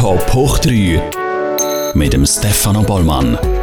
Top 0.00 0.32
hoch 0.32 0.58
3 0.60 1.92
mit 1.92 2.14
dem 2.14 2.24
Stefano 2.24 2.82
Bollmann. 2.82 3.59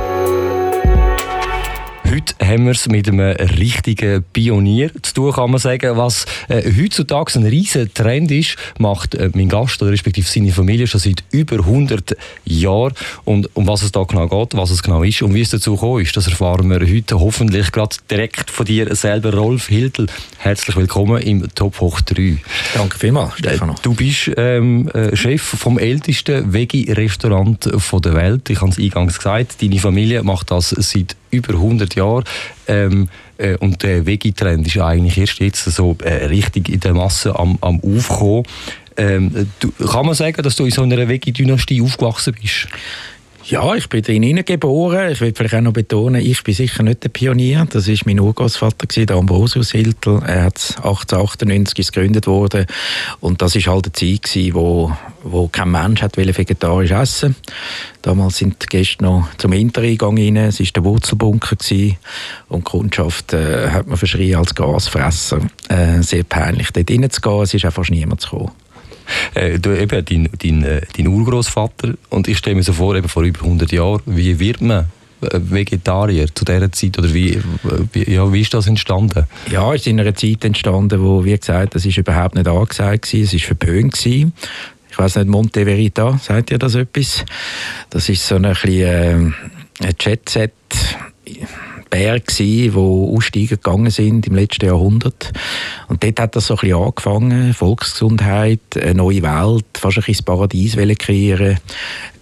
Heute 2.10 2.36
haben 2.40 2.64
wir 2.64 2.72
es 2.72 2.88
mit 2.88 3.10
einem 3.10 3.20
richtigen 3.20 4.24
Pionier 4.32 4.92
zu 5.02 5.14
tun, 5.14 5.34
kann 5.34 5.52
man 5.52 5.60
sagen. 5.60 5.98
Was 5.98 6.26
äh, 6.48 6.64
heutzutage 6.64 7.38
ein 7.38 7.46
riesen 7.46 7.94
Trend 7.94 8.32
ist, 8.32 8.56
macht 8.80 9.14
äh, 9.14 9.30
mein 9.34 9.50
Gast 9.50 9.82
oder 9.82 9.92
respektive 9.92 10.26
seine 10.26 10.54
Familie 10.54 10.88
schon 10.88 11.02
seit 11.02 11.26
über 11.32 11.58
100 11.58 12.16
Jahren. 12.46 12.94
Und 13.26 13.54
um 13.58 13.68
was 13.68 13.82
es 13.82 13.92
da 13.92 14.04
genau 14.04 14.30
geht, 14.30 14.56
was 14.58 14.72
es 14.72 14.84
genau 14.84 15.04
ist 15.04 15.22
und 15.22 15.34
wie 15.34 15.42
es 15.42 15.50
dazu 15.50 15.74
gekommen 15.74 16.02
ist, 16.02 16.16
das 16.16 16.28
erfahren 16.28 16.70
wir 16.70 16.80
heute 16.80 17.20
hoffentlich 17.20 17.74
gerade 17.74 17.98
direkt 18.10 18.52
von 18.52 18.66
dir 18.66 18.96
selber, 18.96 19.34
Rolf 19.34 19.68
Hildel. 19.68 20.08
Herzlich 20.38 20.78
willkommen 20.78 21.22
im 21.22 21.54
Top 21.56 21.82
Hoch 21.82 22.00
3. 22.00 22.38
Danke 22.74 22.98
vielmals, 22.98 23.38
Stefano. 23.38 23.76
Du 23.82 23.94
bist 23.94 24.32
ähm, 24.38 24.88
äh, 24.94 25.14
Chef 25.14 25.42
vom 25.42 25.78
ältesten 25.78 26.54
Veggie-Restaurant 26.54 27.66
der 27.66 28.14
Welt. 28.14 28.50
Ich 28.50 28.62
habe 28.62 28.72
es 28.72 28.78
eingangs 28.78 29.18
gesagt, 29.18 29.62
deine 29.62 29.80
Familie 29.80 30.24
macht 30.24 30.52
das 30.52 30.70
seit 30.70 31.18
über 31.32 31.54
100 31.54 31.96
Jahren. 31.96 32.24
Ähm, 32.68 33.10
äh, 33.38 33.56
und 33.58 33.84
der 33.84 34.06
Veggie-Trend 34.06 34.68
ist 34.68 34.78
eigentlich 34.78 35.18
erst 35.18 35.40
jetzt 35.40 35.64
so 35.66 35.96
äh, 36.04 36.26
richtig 36.26 36.70
in 36.70 36.80
der 36.80 36.94
Masse 36.94 37.38
am, 37.38 37.58
am 37.62 37.80
Aufkommen. 37.82 38.44
Ähm, 38.98 39.50
du, 39.60 39.72
kann 39.72 40.06
man 40.06 40.16
sagen, 40.16 40.42
dass 40.42 40.56
du 40.56 40.66
in 40.66 40.72
so 40.72 40.82
einer 40.82 41.08
Veggie-Dynastie 41.08 41.82
aufgewachsen 41.82 42.36
bist? 42.42 42.68
Ja, 43.50 43.76
ich 43.76 43.88
bin 43.88 44.02
drin 44.02 44.44
geboren. 44.44 45.10
Ich 45.10 45.22
will 45.22 45.32
vielleicht 45.34 45.56
auch 45.56 45.62
noch 45.62 45.72
betonen, 45.72 46.20
ich 46.20 46.44
bin 46.44 46.54
sicher 46.54 46.84
nicht 46.84 47.06
der 47.06 47.08
Pionier. 47.08 47.66
Das 47.70 47.88
ist 47.88 48.06
mein 48.06 48.20
Urgroßvater, 48.20 49.06
der 49.06 49.16
Ambrosius 49.16 49.72
Hiltel. 49.72 50.22
Er 50.28 50.44
hat 50.44 50.76
1898 50.84 51.94
gegründet 51.94 52.28
worden. 52.28 52.66
Und 53.22 53.42
das 53.42 53.56
ist 53.56 53.68
halt 53.68 53.86
eine 53.86 53.94
Zeit 53.94 54.24
gewesen, 54.24 54.54
wo, 54.54 54.92
wo 55.24 55.48
kein 55.48 55.72
Mensch 55.72 56.02
hat 56.02 56.18
vegetarisch 56.18 56.92
essen 56.92 57.38
Damals 58.02 58.36
sind 58.36 58.62
die 58.64 58.66
Gäste 58.66 59.06
noch 59.06 59.30
zum 59.38 59.54
Hintereingang 59.54 60.18
rein. 60.18 60.36
Es 60.36 60.60
war 60.60 60.68
der 60.76 60.84
Wurzelbunker. 60.84 61.56
Gewesen. 61.56 61.96
Und 62.50 62.68
die 62.68 62.72
Kundschaft 62.72 63.32
äh, 63.32 63.70
hat 63.70 63.88
man 63.88 63.96
verschrien 63.96 64.40
als 64.40 64.56
Gasfresser. 64.56 65.40
Äh, 65.70 66.02
sehr 66.02 66.26
peinlich, 66.26 66.72
dort 66.74 66.92
reinzugehen. 66.92 67.44
Es 67.44 67.54
ist 67.54 67.66
auch 67.66 67.72
fast 67.72 67.92
niemand 67.92 68.24
gekommen. 68.24 68.52
Äh, 69.34 69.60
du, 69.60 69.78
eben, 69.78 70.04
dein, 70.04 70.30
dein, 70.38 70.64
äh, 70.64 70.82
dein 70.96 71.08
Urgroßvater 71.08 71.94
und 72.10 72.28
ich 72.28 72.38
stelle 72.38 72.56
mir 72.56 72.64
so 72.64 72.74
vor, 72.74 72.96
eben 72.96 73.08
vor 73.08 73.24
über 73.24 73.42
100 73.42 73.72
Jahren, 73.72 74.02
wie 74.06 74.40
wird 74.40 74.62
man 74.62 74.86
äh, 75.22 75.40
Vegetarier 75.40 76.28
zu 76.34 76.46
dieser 76.46 76.72
Zeit 76.72 76.98
oder 76.98 77.14
wie, 77.14 77.42
wie, 77.94 78.12
ja, 78.12 78.32
wie 78.32 78.42
ist 78.42 78.54
das 78.54 78.68
entstanden? 78.68 79.26
Ja, 79.52 79.74
es 79.74 79.82
ist 79.82 79.88
in 79.88 80.00
einer 80.00 80.16
Zeit 80.16 80.46
entstanden, 80.46 81.02
wo, 81.02 81.24
wie 81.26 81.38
gesagt, 81.38 81.76
das 81.76 81.86
ist 81.86 81.98
überhaupt 81.98 82.36
nicht 82.36 82.48
angesagt 82.48 83.14
war, 83.14 83.22
es 83.22 83.34
war 83.34 83.40
verpönt 83.40 83.94
gewesen. 83.94 84.34
Ich 84.90 84.98
weiß 84.98 85.18
nicht, 85.18 85.28
Monte 85.28 85.64
Verita, 85.66 86.18
sagt 86.22 86.52
ihr 86.52 86.58
das 86.58 86.76
etwas? 86.76 87.24
Das 87.90 88.10
ist 88.10 88.26
so 88.26 88.36
ein 88.36 88.42
bisschen 88.42 89.36
äh, 89.80 89.94
Jet-Set 90.00 90.54
Berg 91.90 92.32
die 92.38 92.72
aussteigen 92.74 93.48
gegangen 93.48 93.92
sind 93.92 94.28
im 94.28 94.36
letzten 94.36 94.66
Jahrhundert. 94.66 95.32
Und 95.88 96.04
dort 96.04 96.20
hat 96.20 96.36
das 96.36 96.48
so 96.48 96.56
ein 96.56 96.60
bisschen 96.60 96.78
angefangen, 96.78 97.54
Volksgesundheit, 97.54 98.60
eine 98.76 98.96
neue 98.96 99.22
Welt, 99.22 99.66
fast 99.76 99.98
ein 99.98 100.02
bisschen 100.02 100.16
das 100.16 100.22
Paradies 100.24 100.78
kreieren 100.98 101.60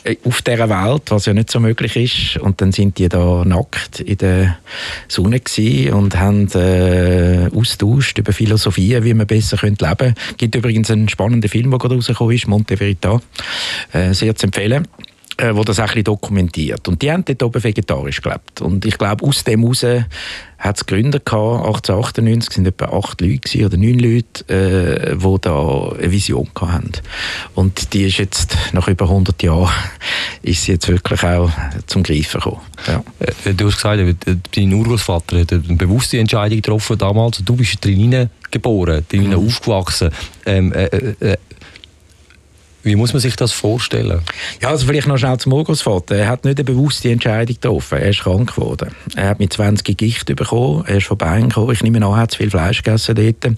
äh, 0.04 0.16
auf 0.24 0.42
dieser 0.42 0.70
Welt, 0.70 1.04
was 1.10 1.26
ja 1.26 1.34
nicht 1.34 1.52
so 1.52 1.60
möglich 1.60 1.96
ist. 1.96 2.42
Und 2.42 2.62
dann 2.62 2.72
sind 2.72 2.98
die 2.98 3.10
da 3.10 3.44
nackt 3.46 4.00
in 4.00 4.18
der 4.18 4.58
Sonne 5.08 5.42
und 5.94 6.18
haben 6.18 6.48
äh, 6.54 7.50
austauscht 7.56 8.18
über 8.18 8.34
Philosophie, 8.34 8.98
wie 9.04 9.14
man 9.14 9.28
besser 9.28 9.58
leben 9.62 9.78
könnte. 9.78 10.14
Es 10.32 10.38
gibt 10.38 10.56
übrigens 10.56 10.92
einen 10.92 11.10
spannenden 11.10 11.50
Film, 11.50 11.72
der 11.72 11.80
gerade 11.80 11.96
rausgekommen 11.96 12.36
ist, 12.36 12.48
Monte 12.48 12.78
Verita, 12.78 13.22
äh, 13.94 14.14
sehr 14.14 14.36
zu 14.36 14.48
empfehlen 14.48 14.88
äh, 15.38 15.54
wo 15.54 15.64
das 15.64 15.80
auch 15.80 15.94
ein 15.94 16.04
dokumentiert. 16.04 16.88
Und 16.88 17.02
die 17.02 17.12
haben 17.12 17.26
dort 17.26 17.44
oben 17.44 17.64
vegetarisch 17.64 18.22
gelebt. 18.22 18.62
Und 18.62 18.86
ich 18.86 18.98
glaube, 18.98 19.26
aus 19.26 19.44
dem 19.44 19.62
heraus 19.62 19.84
hat 20.58 20.78
es 20.78 20.86
Gründer 20.86 21.20
gehabt, 21.20 21.66
1898 21.66 22.54
sind 22.54 22.68
etwa 22.68 22.86
acht 22.86 23.22
Leute 23.22 23.66
oder 23.66 23.78
neun 23.78 24.00
Leute, 24.00 24.48
äh, 24.48 25.16
die 25.16 25.42
da 25.42 25.92
eine 25.92 26.12
Vision 26.12 26.50
hatten. 26.60 26.92
Und 27.54 27.94
die 27.94 28.06
ist 28.06 28.18
jetzt, 28.18 28.58
nach 28.72 28.88
über 28.88 29.06
100 29.06 29.44
Jahren, 29.44 29.70
ist 30.42 30.64
sie 30.64 30.74
jetzt 30.74 30.88
wirklich 30.88 31.22
auch 31.24 31.52
zum 31.86 32.04
Greifen 32.04 32.40
gekommen. 32.40 32.62
Ja. 32.88 33.04
Äh, 33.20 33.54
du 33.54 33.68
hast 33.68 33.76
gesagt, 33.76 34.02
dein 34.56 34.74
Urgroßvater 34.74 35.42
hat 35.42 35.52
eine 35.52 35.62
bewusste 35.62 36.18
Entscheidung 36.18 36.58
getroffen 36.58 36.98
damals. 36.98 37.44
Du 37.44 37.56
bist 37.56 37.84
drin 37.84 38.30
geboren, 38.52 39.06
drin 39.10 39.30
mhm. 39.30 39.48
aufgewachsen. 39.48 40.10
Ähm, 40.46 40.72
äh, 40.72 40.86
äh, 40.86 41.16
äh 41.20 41.38
wie 42.86 42.96
muss 42.96 43.14
man 43.14 43.20
sich 43.20 43.36
das 43.36 43.52
vorstellen? 43.52 44.22
Ja, 44.62 44.70
also 44.70 44.86
vielleicht 44.86 45.08
noch 45.08 45.18
schnell 45.18 45.38
zum 45.38 45.54
Urgroßvater. 45.54 46.16
Er 46.16 46.28
hat 46.28 46.46
nicht 46.46 46.60
eine 46.60 46.64
bewusste 46.64 47.10
Entscheidung 47.10 47.56
getroffen. 47.56 47.98
Er 47.98 48.10
ist 48.10 48.22
krank 48.22 48.54
geworden. 48.56 48.92
Er 49.16 49.30
hat 49.30 49.40
mit 49.40 49.52
20 49.52 49.98
Gicht 49.98 50.28
bekommen. 50.36 50.84
Er 50.86 50.98
ist 50.98 51.08
von 51.08 51.18
Bein 51.18 51.50
gekommen. 51.50 51.72
Ich 51.72 51.82
nehme 51.82 51.98
an, 51.98 52.14
er 52.14 52.18
hat 52.18 52.32
zu 52.32 52.38
viel 52.38 52.52
Fleisch 52.52 52.84
gegessen 52.84 53.16
dort. 53.16 53.58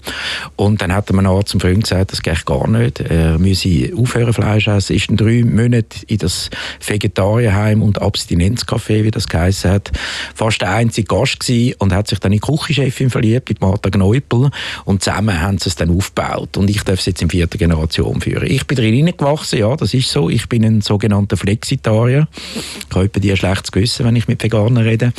Und 0.56 0.80
dann 0.80 0.94
hat 0.94 1.10
er 1.10 1.16
mir 1.16 1.28
Arzt 1.28 1.50
zum 1.50 1.60
Freund 1.60 1.82
gesagt, 1.82 2.12
das 2.12 2.22
geht 2.22 2.46
gar 2.46 2.66
nicht. 2.68 3.00
Er 3.00 3.38
müsse 3.38 3.92
aufhören 3.94 4.32
Fleisch 4.32 4.66
essen. 4.66 4.96
Ist 4.96 5.10
dann 5.10 5.18
drei 5.18 5.44
Monate 5.44 5.98
in 6.06 6.16
das 6.16 6.48
Vegetarierheim 6.80 7.82
und 7.82 8.00
Abstinenzcafé, 8.00 9.04
wie 9.04 9.10
das 9.10 9.28
geheißen 9.28 9.70
hat, 9.70 9.92
fast 10.34 10.62
der 10.62 10.70
einzige 10.70 11.06
Gast 11.06 11.40
gewesen 11.40 11.74
und 11.78 11.92
hat 11.92 12.08
sich 12.08 12.18
dann 12.18 12.32
in 12.32 12.40
die 12.40 12.46
Küchenchefin 12.46 13.10
verliebt, 13.10 13.50
mit 13.50 13.60
Martha 13.60 13.90
Gneupel. 13.90 14.50
Und 14.86 15.02
zusammen 15.02 15.38
haben 15.38 15.58
sie 15.58 15.68
es 15.68 15.76
dann 15.76 15.94
aufgebaut. 15.94 16.56
Und 16.56 16.70
ich 16.70 16.82
darf 16.82 17.00
es 17.00 17.04
jetzt 17.04 17.20
in 17.20 17.28
vierter 17.28 17.58
Generation 17.58 18.22
führen. 18.22 18.50
Ich 18.50 18.66
bin 18.66 18.76
drin 18.76 19.17
aufgewachsen, 19.22 19.58
ja, 19.58 19.74
das 19.76 19.94
ist 19.94 20.10
so. 20.10 20.30
Ich 20.30 20.48
bin 20.48 20.64
ein 20.64 20.80
sogenannter 20.80 21.36
Flexitarier. 21.36 22.28
Ich 22.88 22.96
habe 22.96 23.08
die 23.08 23.30
ein 23.30 23.36
schlechtes 23.36 23.72
Gewissen, 23.72 24.06
wenn 24.06 24.16
ich 24.16 24.28
mit 24.28 24.42
Veganern 24.42 24.84
rede. 24.84 25.12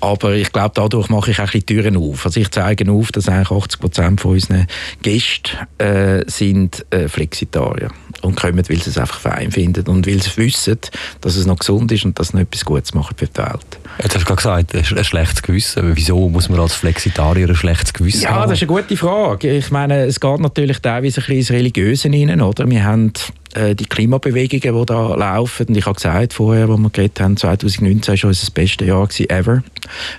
Aber 0.00 0.34
ich 0.34 0.52
glaube, 0.52 0.72
dadurch 0.74 1.08
mache 1.08 1.30
ich 1.30 1.40
auch 1.40 1.52
ein 1.52 1.66
Türen 1.66 1.96
auf. 1.96 2.24
Also 2.24 2.40
ich 2.40 2.50
zeige 2.50 2.90
auf, 2.90 3.12
dass 3.12 3.28
eigentlich 3.28 3.50
80 3.50 3.80
Prozent 3.80 4.20
von 4.20 4.32
unseren 4.32 4.66
Gästen 5.02 5.56
äh, 5.78 6.24
sind 6.26 6.86
äh, 6.90 7.08
Flexitarier 7.08 7.90
und 8.22 8.36
kommen, 8.36 8.68
weil 8.68 8.82
sie 8.82 8.90
es 8.90 8.98
einfach 8.98 9.20
fein 9.20 9.50
finden 9.50 9.86
und 9.88 10.06
weil 10.06 10.22
sie 10.22 10.36
wissen, 10.36 10.78
dass 11.20 11.36
es 11.36 11.46
noch 11.46 11.58
gesund 11.58 11.90
ist 11.92 12.04
und 12.04 12.18
dass 12.18 12.32
noch 12.32 12.40
etwas 12.40 12.64
Gutes 12.64 12.94
machen 12.94 13.14
für 13.16 13.26
die 13.26 13.38
Welt. 13.38 13.78
Jetzt 14.02 14.14
hast 14.14 14.22
du 14.22 14.34
gerade 14.34 14.36
gesagt, 14.36 14.98
ein 14.98 15.04
schlechtes 15.04 15.42
Gewissen. 15.42 15.96
Wieso 15.96 16.28
muss 16.28 16.48
man 16.48 16.60
als 16.60 16.74
Flexitarier 16.74 17.48
ein 17.48 17.56
schlechtes 17.56 17.92
Gewissen 17.92 18.22
ja, 18.22 18.30
haben? 18.30 18.40
Ja, 18.40 18.46
das 18.46 18.62
ist 18.62 18.68
eine 18.68 18.80
gute 18.80 18.96
Frage. 18.96 19.56
Ich 19.56 19.70
meine, 19.70 20.04
es 20.04 20.20
geht 20.20 20.40
natürlich 20.40 20.78
teilweise 20.80 21.20
ein 21.20 21.26
bisschen 21.26 21.36
ins 21.36 21.50
Religiöse 21.50 22.08
rein, 22.08 22.40
oder? 22.40 22.68
Wir 22.68 22.84
haben 22.84 23.12
die 23.56 23.86
Klimabewegungen, 23.86 24.80
die 24.80 24.86
da 24.86 25.14
laufen. 25.14 25.66
Und 25.68 25.76
ich 25.76 25.86
habe 25.86 25.94
gesagt 25.94 26.34
vorher, 26.34 26.68
wo 26.68 26.76
wir 26.76 26.90
geredet 26.90 27.20
haben, 27.20 27.36
2019 27.36 28.22
war 28.22 28.28
unser 28.28 28.50
bestes 28.52 28.86
Jahr 28.86 29.08
ever. 29.28 29.62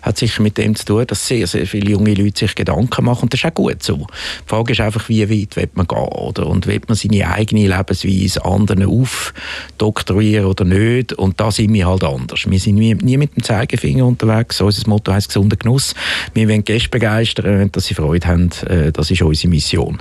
Hat 0.02 0.18
sicher 0.18 0.42
mit 0.42 0.58
dem 0.58 0.76
zu 0.76 0.86
tun, 0.86 1.06
dass 1.08 1.28
sehr, 1.28 1.46
sehr 1.48 1.68
viele 1.68 1.92
junge 1.92 2.14
Leute 2.14 2.40
sich 2.40 2.56
Gedanken 2.56 3.06
machen. 3.06 3.30
Das 3.30 3.40
ist 3.40 3.46
auch 3.46 3.54
gut 3.54 3.84
so. 3.84 3.98
Die 3.98 4.48
Frage 4.48 4.74
ist 4.74 4.82
einfach, 4.82 5.08
wie 5.10 5.30
weit 5.30 5.56
will 5.56 5.70
man 5.74 5.88
gehen, 5.88 5.98
oder? 5.98 6.48
Und 6.48 6.68
will 6.68 6.82
man 6.88 6.96
seine 6.96 7.30
eigene 7.30 7.68
Lebensweise 7.68 8.44
anderen 8.44 8.86
aufdoktorieren 8.86 10.46
oder 10.46 10.66
nicht? 10.66 11.14
Und 11.14 11.40
da 11.40 11.52
sind 11.52 11.74
wir 11.74 11.88
halt 11.88 12.04
anders. 12.04 12.50
Wir 12.50 12.60
sind 12.60 12.76
nie, 12.76 12.96
nie 12.96 13.18
mit 13.18 13.36
dem 13.36 13.44
Zeigefinger 13.44 14.06
unterwegs. 14.06 14.62
Unser 14.62 14.88
Motto 14.90 15.12
heißt 15.14 15.28
gesunder 15.28 15.58
Genuss. 15.58 15.94
Wir 16.34 16.48
wollen 16.48 16.64
Gäste 16.64 16.90
begeistern, 16.90 17.72
dass 17.72 17.86
sie 17.86 17.94
Freude 17.94 18.28
haben. 18.28 18.50
Äh, 18.68 18.92
das 18.92 19.12
ist 19.12 19.22
unsere 19.22 19.50
Mission. 19.50 19.98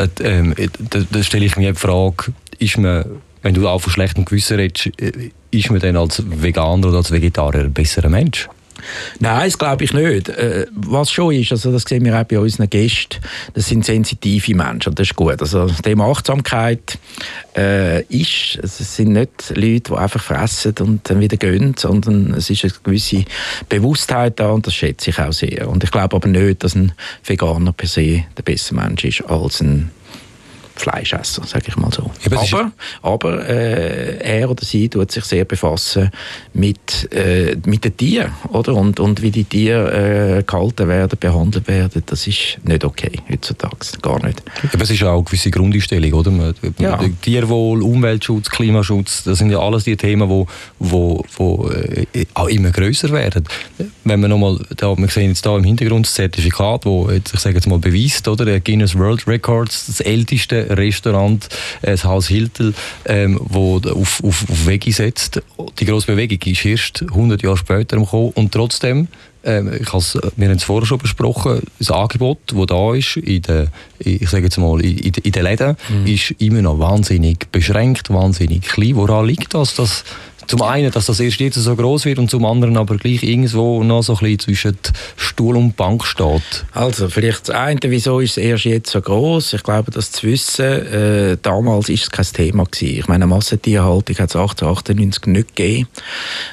Äh, 0.00 0.08
ähm, 0.22 0.54
da, 0.90 1.00
da 1.10 1.22
stelle 1.22 1.44
ich 1.44 1.56
mir 1.56 1.72
die 1.72 1.78
Frage, 1.78 2.32
ist 2.58 2.78
man, 2.78 3.04
wenn 3.42 3.54
du 3.54 3.68
auch 3.68 3.80
von 3.80 3.92
schlechtem 3.92 4.24
Gewissen 4.24 4.56
redest, 4.56 4.90
äh, 5.00 5.30
ist 5.50 5.70
man 5.70 5.80
dann 5.80 5.96
als 5.96 6.22
Veganer 6.26 6.88
oder 6.88 6.98
als 6.98 7.10
Vegetarier 7.10 7.64
ein 7.64 7.72
besserer 7.72 8.08
Mensch? 8.08 8.48
Nein, 9.18 9.44
das 9.44 9.58
glaube 9.58 9.84
ich 9.84 9.92
nicht. 9.92 10.28
Äh, 10.28 10.66
was 10.74 11.10
schon 11.10 11.34
ist, 11.34 11.52
also 11.52 11.72
das 11.72 11.82
sehen 11.82 12.04
wir 12.04 12.18
auch 12.18 12.24
bei 12.24 12.38
unseren 12.38 12.68
Gästen, 12.70 13.18
das 13.54 13.68
sind 13.68 13.84
sensitive 13.84 14.54
Menschen 14.54 14.94
das 14.94 15.08
ist 15.08 15.16
gut. 15.16 15.40
Also 15.40 15.66
das 15.66 15.82
Thema 15.82 16.06
Achtsamkeit 16.06 16.98
äh, 17.56 18.02
ist, 18.04 18.58
also 18.62 18.82
es 18.82 18.96
sind 18.96 19.12
nicht 19.12 19.50
Leute, 19.50 19.92
die 19.92 19.92
einfach 19.92 20.22
fressen 20.22 20.74
und 20.80 21.08
dann 21.08 21.20
wieder 21.20 21.36
gehen, 21.36 21.74
sondern 21.76 22.34
es 22.34 22.50
ist 22.50 22.64
eine 22.64 22.72
gewisse 22.82 23.24
Bewusstheit 23.68 24.40
da 24.40 24.50
und 24.50 24.66
das 24.66 24.74
schätze 24.74 25.10
ich 25.10 25.18
auch 25.18 25.32
sehr. 25.32 25.68
Und 25.68 25.84
ich 25.84 25.90
glaube 25.90 26.16
aber 26.16 26.28
nicht, 26.28 26.64
dass 26.64 26.74
ein 26.74 26.92
Veganer 27.24 27.72
per 27.72 27.88
se 27.88 28.24
der 28.36 28.42
bessere 28.42 28.76
Mensch 28.76 29.04
ist 29.04 29.22
als 29.22 29.60
ein 29.60 29.90
Fleischesser, 30.80 31.42
sage 31.46 31.66
ich 31.68 31.76
mal 31.76 31.92
so. 31.92 32.10
Ja, 32.22 32.38
aber 32.40 32.72
aber 33.02 33.48
äh, 33.48 34.18
er 34.18 34.50
oder 34.50 34.64
sie 34.64 34.88
tut 34.88 35.10
sich 35.12 35.24
sehr 35.24 35.44
befassen 35.44 36.10
mit, 36.52 37.12
äh, 37.12 37.56
mit 37.66 37.84
den 37.84 37.96
Tieren 37.96 38.32
oder? 38.52 38.74
Und, 38.74 39.00
und 39.00 39.22
wie 39.22 39.30
die 39.30 39.44
Tiere 39.44 40.38
äh, 40.38 40.42
gehalten 40.42 40.88
werden, 40.88 41.18
behandelt 41.18 41.68
werden, 41.68 42.02
das 42.06 42.26
ist 42.26 42.58
nicht 42.64 42.84
okay 42.84 43.12
heutzutage, 43.30 43.76
gar 44.02 44.24
nicht. 44.24 44.42
Aber 44.72 44.82
es 44.82 44.90
ist 44.90 45.02
auch 45.02 45.14
eine 45.14 45.24
gewisse 45.24 45.50
Grundeinstellung, 45.50 46.12
oder? 46.12 46.54
Ja. 46.78 46.98
Tierwohl, 47.22 47.82
Umweltschutz, 47.82 48.50
Klimaschutz, 48.50 49.24
das 49.24 49.38
sind 49.38 49.50
ja 49.50 49.58
alles 49.58 49.84
die 49.84 49.96
Themen, 49.96 50.28
die 50.28 50.34
wo, 50.34 50.46
wo, 50.78 51.24
wo, 51.36 51.70
äh, 51.70 52.26
auch 52.34 52.48
immer 52.48 52.70
größer 52.70 53.10
werden. 53.10 53.44
Wenn 54.04 54.20
man 54.20 54.30
nochmal, 54.30 54.58
wir 54.78 55.08
sehen 55.08 55.28
jetzt 55.28 55.44
da 55.44 55.56
im 55.56 55.64
Hintergrund 55.64 56.06
das 56.06 56.14
Zertifikat, 56.14 56.86
wo 56.86 57.10
ich 57.10 57.40
sage 57.40 57.56
jetzt 57.56 57.66
mal 57.66 57.78
beweist, 57.78 58.26
oder? 58.28 58.60
Guinness 58.60 58.96
World 58.96 59.26
Records, 59.26 59.86
das 59.86 60.00
älteste 60.00 60.69
Restaurant, 60.70 61.48
äh, 61.82 61.92
das 61.92 62.04
Haus 62.04 62.28
Hiltel, 62.28 62.74
ähm, 63.04 63.38
wo 63.42 63.78
auf, 63.78 64.22
auf, 64.22 64.44
auf 64.48 64.66
Veggie 64.66 64.92
setzt. 64.92 65.42
Die 65.78 65.84
grosse 65.84 66.06
Bewegung 66.06 66.38
ist 66.44 66.64
erst 66.64 67.02
100 67.02 67.42
Jahre 67.42 67.56
später 67.56 67.96
gekommen 67.96 68.32
und 68.34 68.52
trotzdem 68.52 69.08
ähm, 69.42 69.72
ich 69.80 69.92
has, 69.92 70.18
wir 70.36 70.48
haben 70.48 70.56
es 70.56 70.64
vorher 70.64 70.86
schon 70.86 70.98
besprochen, 70.98 71.62
das 71.78 71.90
Angebot, 71.90 72.38
das 72.46 72.66
da 72.66 72.94
ist, 72.94 73.16
in 73.16 73.42
den, 73.42 73.68
ich 73.98 74.28
sage 74.28 74.44
jetzt 74.44 74.58
mal, 74.58 74.80
in, 74.80 74.98
in 74.98 75.32
den 75.32 75.42
Läden, 75.42 75.76
mhm. 75.88 76.06
ist 76.06 76.32
immer 76.38 76.62
noch 76.62 76.78
wahnsinnig 76.78 77.50
beschränkt, 77.50 78.10
wahnsinnig 78.10 78.62
klein. 78.62 78.96
Woran 78.96 79.26
liegt 79.26 79.54
das, 79.54 79.74
dass 79.74 80.04
zum 80.50 80.62
einen, 80.62 80.90
dass 80.90 81.06
das 81.06 81.20
erst 81.20 81.38
jetzt 81.38 81.54
so 81.54 81.76
groß 81.76 82.06
wird 82.06 82.18
und 82.18 82.28
zum 82.28 82.44
anderen 82.44 82.76
aber 82.76 82.96
gleich 82.96 83.22
irgendwo 83.22 83.84
noch 83.84 84.02
so 84.02 84.14
ein 84.14 84.18
bisschen 84.18 84.38
zwischen 84.40 84.78
Stuhl 85.16 85.56
und 85.56 85.76
Bank 85.76 86.04
steht. 86.04 86.64
Also 86.72 87.08
vielleicht 87.08 87.48
das 87.48 87.54
eine, 87.54 87.78
wieso 87.84 88.18
ist 88.18 88.32
es 88.32 88.36
erst 88.38 88.64
jetzt 88.64 88.90
so 88.90 89.00
groß? 89.00 89.52
Ich 89.52 89.62
glaube, 89.62 89.92
das 89.92 90.10
zu 90.10 90.26
wissen, 90.26 90.64
äh, 90.64 91.36
damals 91.40 91.88
ist 91.88 92.02
es 92.02 92.10
kein 92.10 92.24
Thema 92.24 92.64
gewesen. 92.64 92.98
Ich 92.98 93.06
meine, 93.06 93.28
Massentierhaltung 93.28 94.18
hat 94.18 94.30
es 94.30 94.34
1898 94.34 95.26
nicht 95.26 95.54
gegeben. 95.54 95.86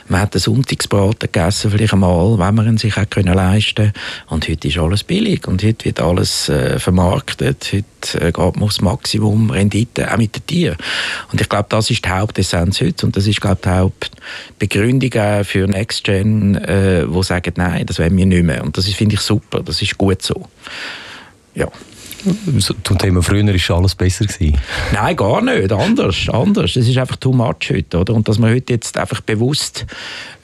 Man 0.10 0.22
hat 0.22 0.36
den 0.36 0.42
Sonntagsbraten 0.42 1.32
gegessen, 1.32 1.72
vielleicht 1.72 1.94
einmal, 1.94 2.38
wenn 2.38 2.54
man 2.54 2.68
ihn 2.68 2.78
sich 2.78 2.96
auch 2.98 3.10
können 3.10 3.34
leisten 3.34 3.94
Und 4.30 4.48
heute 4.48 4.68
ist 4.68 4.78
alles 4.78 5.04
billig 5.06 5.48
und 5.48 5.64
heute 5.64 5.86
wird 5.86 6.00
alles 6.02 6.50
äh, 6.50 6.78
vermarktet. 6.78 7.74
Heute 7.74 8.28
äh, 8.28 8.32
geht 8.32 8.38
man 8.38 8.62
aufs 8.62 8.80
Maximum 8.80 9.50
Rendite, 9.50 10.14
auch 10.14 10.18
mit 10.18 10.36
den 10.36 10.46
Tieren. 10.46 10.78
Und 11.32 11.42
ich 11.42 11.50
glaube, 11.50 11.66
das 11.70 11.90
ist 11.90 12.06
die 12.06 12.10
Hauptessenz 12.10 12.80
heute 12.80 13.08
und 13.08 13.18
das 13.18 13.26
ist, 13.26 13.42
glaube 13.42 13.60
ich, 13.66 13.87
die 13.90 14.08
Begründungen 14.60 15.44
für 15.44 15.68
NextGen, 15.68 16.56
äh, 16.56 17.06
die 17.08 17.24
sagen, 17.24 17.54
nein, 17.58 17.86
das 17.86 18.00
wollen 18.00 18.16
wir 18.18 18.26
nicht 18.26 18.44
mehr. 18.44 18.64
Und 18.64 18.78
das 18.78 18.88
finde 18.88 19.16
ich 19.16 19.22
super, 19.22 19.62
das 19.62 19.82
ist 19.82 19.98
gut 19.98 20.22
so. 20.22 20.48
Ja. 21.56 21.68
Zum 22.84 22.98
Thema 22.98 23.22
früher 23.22 23.46
war 23.46 23.78
alles 23.78 23.96
besser 23.96 24.26
gewesen. 24.26 24.58
Nein, 24.92 25.16
gar 25.16 25.42
nicht. 25.42 25.72
Anders. 25.72 26.28
anders. 26.30 26.76
Es 26.76 26.88
ist 26.88 26.98
einfach 26.98 27.16
too 27.18 27.32
much 27.32 27.70
heute. 27.72 28.00
Oder? 28.00 28.14
Und 28.14 28.28
dass 28.28 28.40
man 28.40 28.52
heute 28.52 28.74
jetzt 28.74 28.98
einfach 28.98 29.22
bewusst 29.22 29.86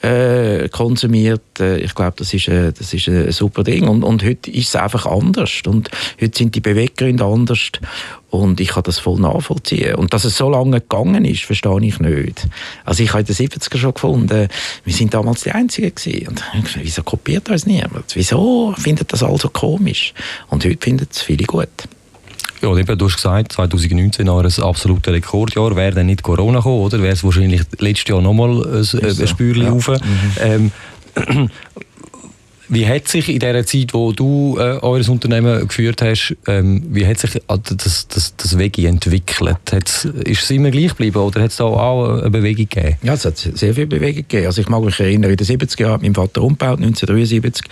äh, 0.02 0.68
konsumiert, 0.68 1.60
äh, 1.60 1.78
ich 1.78 1.94
glaube, 1.94 2.14
das, 2.16 2.32
ist, 2.32 2.48
äh, 2.48 2.72
das 2.72 2.94
ist 2.94 3.08
ein 3.08 3.30
super 3.32 3.64
Ding. 3.64 3.88
Und, 3.88 4.02
und 4.02 4.24
heute 4.24 4.50
ist 4.50 4.68
es 4.68 4.76
einfach 4.76 5.06
anders. 5.06 5.62
Und 5.66 5.90
heute 6.20 6.38
sind 6.38 6.54
die 6.54 6.60
Beweggründe 6.60 7.24
anders. 7.24 7.70
Und 8.34 8.60
ich 8.60 8.70
kann 8.70 8.82
das 8.82 8.98
voll 8.98 9.20
nachvollziehen. 9.20 9.94
Und 9.94 10.12
dass 10.12 10.24
es 10.24 10.36
so 10.36 10.50
lange 10.50 10.80
gegangen 10.80 11.24
ist, 11.24 11.44
verstehe 11.44 11.78
ich 11.82 12.00
nicht. 12.00 12.48
Also 12.84 13.04
ich 13.04 13.10
habe 13.10 13.20
in 13.20 13.26
den 13.26 13.36
70er 13.36 13.78
schon 13.78 13.94
gefunden, 13.94 14.48
wir 14.84 14.92
sind 14.92 15.14
damals 15.14 15.42
die 15.42 15.52
Einzigen 15.52 15.94
gewesen. 15.94 16.34
Und 16.52 16.82
wieso 16.82 17.04
kopiert 17.04 17.48
uns 17.48 17.64
niemand? 17.64 18.06
Wieso 18.14 18.74
findet 18.76 19.12
das 19.12 19.22
also 19.22 19.48
komisch? 19.50 20.14
Und 20.48 20.64
heute 20.64 20.78
finden 20.80 21.06
es 21.08 21.22
viele 21.22 21.44
gut. 21.44 21.68
Ja, 22.60 22.76
eben, 22.76 22.98
du 22.98 23.04
hast 23.06 23.16
gesagt, 23.16 23.52
2019 23.52 24.26
war 24.26 24.42
ein 24.42 24.62
absolutes 24.62 25.12
Rekordjahr. 25.12 25.76
Wäre 25.76 25.94
dann 25.94 26.06
nicht 26.06 26.22
Corona 26.24 26.58
gekommen, 26.58 26.80
oder? 26.80 27.00
Wäre 27.02 27.12
es 27.12 27.22
wahrscheinlich 27.22 27.62
letztes 27.78 28.08
Jahr 28.08 28.20
nochmal 28.20 28.78
ein, 28.78 28.82
so. 28.82 28.98
ein 28.98 29.28
Spürchen 29.28 29.62
ja. 29.62 29.70
rauf. 29.70 29.88
Mhm. 29.88 30.72
Ähm, 31.14 31.50
wie 32.68 32.86
hat 32.86 33.08
sich 33.08 33.28
in 33.28 33.38
der 33.40 33.66
Zeit, 33.66 33.92
wo 33.92 34.12
du 34.12 34.56
äh, 34.58 34.78
eures 34.80 35.08
Unternehmen 35.08 35.66
geführt 35.66 36.02
hast, 36.02 36.36
ähm, 36.46 36.82
wie 36.90 37.06
hat 37.06 37.18
sich 37.18 37.36
äh, 37.36 37.40
das, 37.48 38.08
das, 38.08 38.34
das 38.36 38.58
Vegi 38.58 38.86
entwickelt? 38.86 39.58
Hat's, 39.70 40.04
ist 40.04 40.42
es 40.42 40.50
immer 40.50 40.70
gleich 40.70 40.90
geblieben 40.90 41.18
oder 41.18 41.42
hat 41.42 41.50
es 41.50 41.60
auch 41.60 42.20
eine 42.20 42.30
Bewegung 42.30 42.68
gegeben? 42.68 42.96
Ja, 43.02 43.14
es 43.14 43.24
hat 43.24 43.36
sehr 43.36 43.74
viel 43.74 43.86
Bewegung 43.86 44.22
gegeben. 44.22 44.46
Also 44.46 44.60
ich 44.60 44.68
mag 44.68 44.82
mich 44.82 44.98
erinnern, 44.98 45.30
in 45.30 45.36
den 45.36 45.46
70er 45.46 45.80
Jahren 45.80 45.92
hat 45.94 46.02
mein 46.02 46.14
Vater 46.14 46.42
umgebaut, 46.42 46.78
1973, 46.78 47.66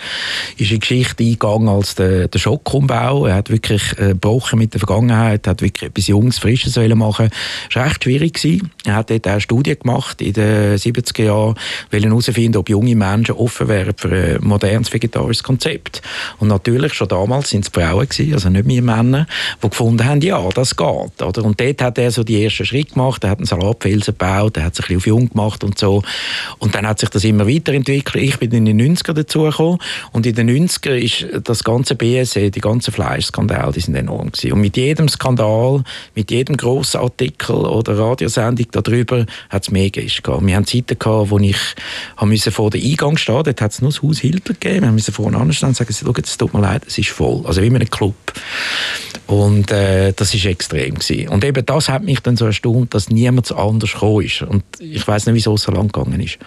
ist 0.57 0.71
die 0.71 0.79
Geschichte 0.79 1.23
eingegangen 1.23 1.69
als 1.69 1.95
der, 1.95 2.27
der 2.27 2.39
Schockumbau. 2.39 3.25
Er 3.25 3.35
hat 3.35 3.49
wirklich 3.49 3.97
äh, 3.97 4.09
gebrochen 4.09 4.59
mit 4.59 4.73
der 4.73 4.79
Vergangenheit, 4.79 5.47
hat 5.47 5.61
wirklich 5.61 5.89
etwas 5.89 6.07
Junges, 6.07 6.39
Frisches 6.39 6.75
machen 6.95 7.29
Es 7.69 7.75
war 7.75 7.85
recht 7.85 8.03
schwierig. 8.03 8.33
Gewesen. 8.33 8.71
Er 8.85 8.95
hat 8.95 9.09
dort 9.09 9.27
auch 9.27 9.39
Studien 9.39 9.77
gemacht 9.79 10.21
in 10.21 10.33
den 10.33 10.75
70er 10.75 11.23
Jahren, 11.23 11.55
wollen 11.91 12.03
herausfinden, 12.03 12.57
ob 12.57 12.69
junge 12.69 12.95
Menschen 12.95 13.35
offen 13.35 13.67
wären 13.67 13.93
für 13.95 14.11
ein 14.11 14.47
modernes 14.83 14.93
vegetarisches 14.93 15.43
Konzept. 15.43 16.01
Und 16.39 16.47
natürlich, 16.47 16.93
schon 16.93 17.07
damals 17.07 17.49
sind 17.49 17.65
es 17.65 17.69
Frauen 17.69 18.07
gewesen, 18.07 18.33
also 18.33 18.49
nicht 18.49 18.65
mehr 18.65 18.81
Männer, 18.81 19.27
die 19.61 19.69
gefunden 19.69 20.05
haben, 20.05 20.21
ja, 20.21 20.41
das 20.53 20.75
geht. 20.75 21.21
Oder? 21.21 21.43
Und 21.43 21.59
dort 21.59 21.81
hat 21.81 21.97
er 21.97 22.11
so 22.11 22.23
die 22.23 22.43
ersten 22.43 22.65
Schritte 22.65 22.93
gemacht, 22.93 23.23
er 23.23 23.31
hat 23.31 23.39
einen 23.39 23.45
Salatfelsen 23.45 24.13
gebaut, 24.17 24.57
er 24.57 24.65
hat 24.65 24.75
sich 24.75 24.85
ein 24.85 24.97
bisschen 24.97 24.97
auf 24.97 25.07
jung 25.07 25.29
gemacht 25.29 25.63
und 25.63 25.77
so. 25.77 26.03
Und 26.59 26.75
dann 26.75 26.87
hat 26.87 26.99
sich 26.99 27.09
das 27.09 27.23
immer 27.23 27.47
weiterentwickelt. 27.47 28.23
Ich 28.23 28.37
bin 28.37 28.51
in 28.51 28.65
den 28.65 28.95
90er 28.95 29.13
dazugekommen 29.13 29.79
und 30.11 30.25
in 30.25 30.35
den 30.35 30.49
90er 30.49 30.95
ist 30.95 31.47
das 31.47 31.63
ganze 31.63 31.95
BSE, 31.95 32.51
die 32.51 32.61
ganzen 32.61 32.91
Fleischskandale, 32.93 33.71
die 33.71 33.79
sind 33.79 33.95
enorm 33.95 34.31
gewesen. 34.31 34.53
Und 34.53 34.61
mit 34.61 34.77
jedem 34.77 35.07
Skandal, 35.07 35.83
mit 36.15 36.31
jedem 36.31 36.57
grossen 36.57 37.01
Artikel 37.01 37.55
oder 37.55 37.97
Radiosendung 37.97 38.67
darüber 38.71 39.25
hat 39.49 39.63
es 39.63 39.71
mehr 39.71 39.89
Gäste 39.89 40.21
gehabt. 40.21 40.45
Wir 40.45 40.55
haben 40.55 40.65
Zeiten 40.65 40.97
gehabt, 40.97 41.29
wo 41.29 41.39
ich 41.39 41.57
vor 42.51 42.69
der 42.69 42.81
Eingang 42.81 43.17
stehen 43.17 43.43
dort 43.43 43.61
hat 43.61 43.71
es 43.71 43.81
nur 43.81 43.91
das 43.91 44.01
Haus 44.01 44.19
Hilter 44.19 44.53
gegeben, 44.53 44.72
wir 44.81 44.91
müssen 44.91 45.13
vorne 45.13 45.37
anstehen 45.37 45.69
und 45.69 45.75
sagen, 45.75 45.93
schau, 45.93 46.13
es 46.21 46.37
tut 46.37 46.53
mir 46.53 46.61
leid, 46.61 46.83
es 46.87 46.97
ist 46.97 47.09
voll. 47.09 47.45
Also 47.45 47.61
wie 47.61 47.67
in 47.67 47.75
einem 47.75 47.89
Club. 47.89 48.15
Und 49.27 49.71
äh, 49.71 50.13
das 50.13 50.33
ist 50.33 50.45
extrem 50.45 50.95
gewesen. 50.95 51.29
Und 51.29 51.43
eben 51.43 51.65
das 51.65 51.89
hat 51.89 52.03
mich 52.03 52.19
dann 52.19 52.35
so 52.35 52.45
erstaunt, 52.45 52.93
dass 52.93 53.09
niemand 53.09 53.51
anders 53.51 53.93
gekommen 53.93 54.25
ist. 54.25 54.41
Und 54.41 54.63
ich 54.79 55.07
weiß 55.07 55.25
nicht, 55.25 55.35
wieso 55.35 55.55
es 55.55 55.63
so 55.63 55.71
lang 55.71 55.91
gegangen 55.91 56.19
ist. 56.19 56.37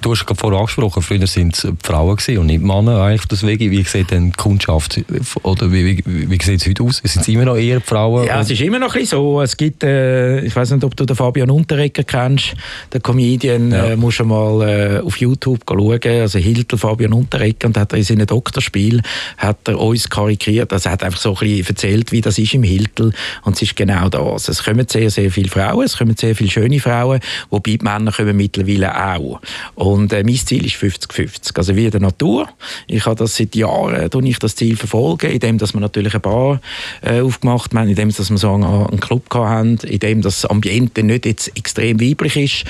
Du 0.00 0.10
hast 0.10 0.26
gerade 0.26 0.38
vorher 0.38 0.60
angesprochen, 0.60 1.02
früher 1.02 1.20
waren 1.20 1.50
es 1.50 1.66
Frauen 1.82 2.18
und 2.38 2.46
nicht 2.46 2.62
Männer 2.62 3.02
eigentlich 3.02 3.26
deswegen. 3.26 3.70
Wie 3.70 3.82
sieht 3.82 4.10
denn 4.10 4.26
die 4.26 4.36
Kundschaft 4.36 5.00
oder 5.42 5.72
wie, 5.72 6.02
wie, 6.04 6.30
wie 6.30 6.38
sieht 6.42 6.60
es 6.60 6.66
heute 6.66 6.82
aus? 6.82 7.00
Sind 7.02 7.22
es 7.22 7.28
immer 7.28 7.46
noch 7.46 7.56
eher 7.56 7.80
Frauen? 7.80 8.26
Ja, 8.26 8.40
es 8.40 8.50
ist 8.50 8.60
immer 8.60 8.78
noch 8.78 8.94
ein 8.94 9.06
so. 9.06 9.40
Es 9.40 9.56
gibt, 9.56 9.82
äh, 9.82 10.40
ich 10.40 10.54
weiß 10.54 10.72
nicht, 10.72 10.84
ob 10.84 10.96
du 10.96 11.06
den 11.06 11.16
Fabian 11.16 11.50
Unterrecker 11.50 12.04
kennst, 12.04 12.54
den 12.92 13.02
Comedian, 13.02 13.70
ja. 13.70 13.86
äh, 13.86 13.96
musst 13.96 14.20
du 14.20 14.24
mal 14.24 14.68
äh, 14.68 14.98
auf 15.00 15.16
YouTube 15.16 15.60
schauen. 15.66 16.00
Also 16.04 16.38
Hiltel 16.38 16.78
Fabian 16.78 17.12
Unterrecker 17.12 17.68
und 17.68 17.76
hat 17.78 17.92
er 17.92 17.98
in 17.98 18.04
seinem 18.04 18.26
Doktorspiel 18.26 19.00
hat 19.38 19.66
er 19.68 19.78
uns 19.78 20.08
karikiert. 20.08 20.72
Also 20.72 20.88
er 20.88 20.92
hat 20.92 21.04
einfach 21.04 21.20
so 21.20 21.30
ein 21.30 21.38
bisschen 21.38 21.66
erzählt, 21.66 22.12
wie 22.12 22.20
das 22.20 22.38
ist 22.38 22.54
im 22.54 22.62
Hiltel 22.62 23.12
und 23.44 23.56
es 23.56 23.62
ist 23.62 23.76
genau 23.76 24.08
das. 24.08 24.48
Es 24.48 24.62
kommen 24.62 24.86
sehr, 24.88 25.10
sehr 25.10 25.30
viele 25.30 25.48
Frauen, 25.48 25.84
es 25.84 25.96
kommen 25.96 26.16
sehr 26.16 26.34
viele 26.36 26.50
schöne 26.50 26.80
Frauen, 26.80 27.20
wobei 27.48 27.76
die 27.76 27.84
Männer 27.84 28.12
kommen 28.12 28.36
mittlerweile 28.36 29.14
auch. 29.14 29.40
Und 29.74 30.12
äh, 30.12 30.22
mein 30.22 30.34
Ziel 30.34 30.64
ist 30.66 30.76
50-50. 30.76 31.56
Also 31.56 31.76
wie 31.76 31.86
in 31.86 31.90
der 31.90 32.00
Natur. 32.00 32.48
Ich 32.86 33.06
habe 33.06 33.16
das 33.16 33.36
seit 33.36 33.54
Jahren, 33.54 34.10
tue 34.10 34.28
ich 34.28 34.38
das 34.38 34.56
Ziel 34.56 34.76
verfolgen, 34.76 35.30
indem 35.30 35.58
dass 35.58 35.74
wir 35.74 35.80
natürlich 35.80 36.14
ein 36.14 36.20
Bar 36.20 36.60
äh, 37.02 37.20
aufgemacht 37.20 37.74
haben, 37.74 37.88
indem 37.88 38.12
dass 38.12 38.30
wir 38.30 38.38
so 38.38 38.52
einen, 38.52 38.64
einen 38.64 39.00
Club 39.00 39.24
haben, 39.34 39.78
indem 39.78 40.22
das 40.22 40.44
Ambiente 40.44 41.02
nicht 41.02 41.26
jetzt 41.26 41.56
extrem 41.56 42.00
weiblich 42.00 42.36
ist. 42.36 42.64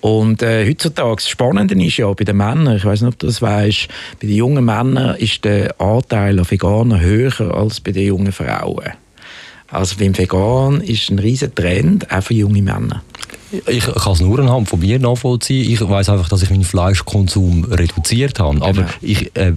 Und 0.00 0.42
äh, 0.42 0.68
heutzutage, 0.68 1.16
das 1.16 1.28
Spannende 1.28 1.74
ist 1.82 1.96
ja 1.96 2.12
bei 2.12 2.24
den 2.24 2.36
Männern, 2.36 2.76
ich 2.76 2.84
weiß 2.84 3.02
nicht, 3.02 3.12
ob 3.12 3.18
du 3.18 3.26
das 3.26 3.42
weißt, 3.42 3.88
bei 4.20 4.26
den 4.26 4.36
jungen 4.36 4.64
Männern 4.64 5.16
ist 5.16 5.44
der 5.44 5.80
Anteil 5.80 6.38
an 6.38 6.50
Veganern 6.50 7.00
höher 7.00 7.54
als 7.54 7.80
bei 7.80 7.92
den 7.92 8.06
jungen 8.06 8.32
Frauen. 8.32 8.92
Also 9.74 9.96
beim 9.98 10.16
Vegan 10.16 10.80
ist 10.82 11.10
ein 11.10 11.18
riesen 11.18 11.52
Trend, 11.54 12.10
auch 12.12 12.22
für 12.22 12.34
junge 12.34 12.62
Männer. 12.62 13.02
Ich 13.68 13.84
kann 13.84 14.12
es 14.12 14.20
nur 14.20 14.38
anhand 14.38 14.68
von 14.68 14.80
mir 14.80 14.98
nachvollziehen. 14.98 15.70
Ich 15.70 15.80
weiß 15.80 16.08
einfach, 16.08 16.28
dass 16.28 16.42
ich 16.42 16.50
meinen 16.50 16.64
Fleischkonsum 16.64 17.64
reduziert 17.64 18.38
habe. 18.40 18.54
Genau. 18.54 18.66
Aber 18.66 18.86
ich 19.00 19.34
äh, 19.36 19.52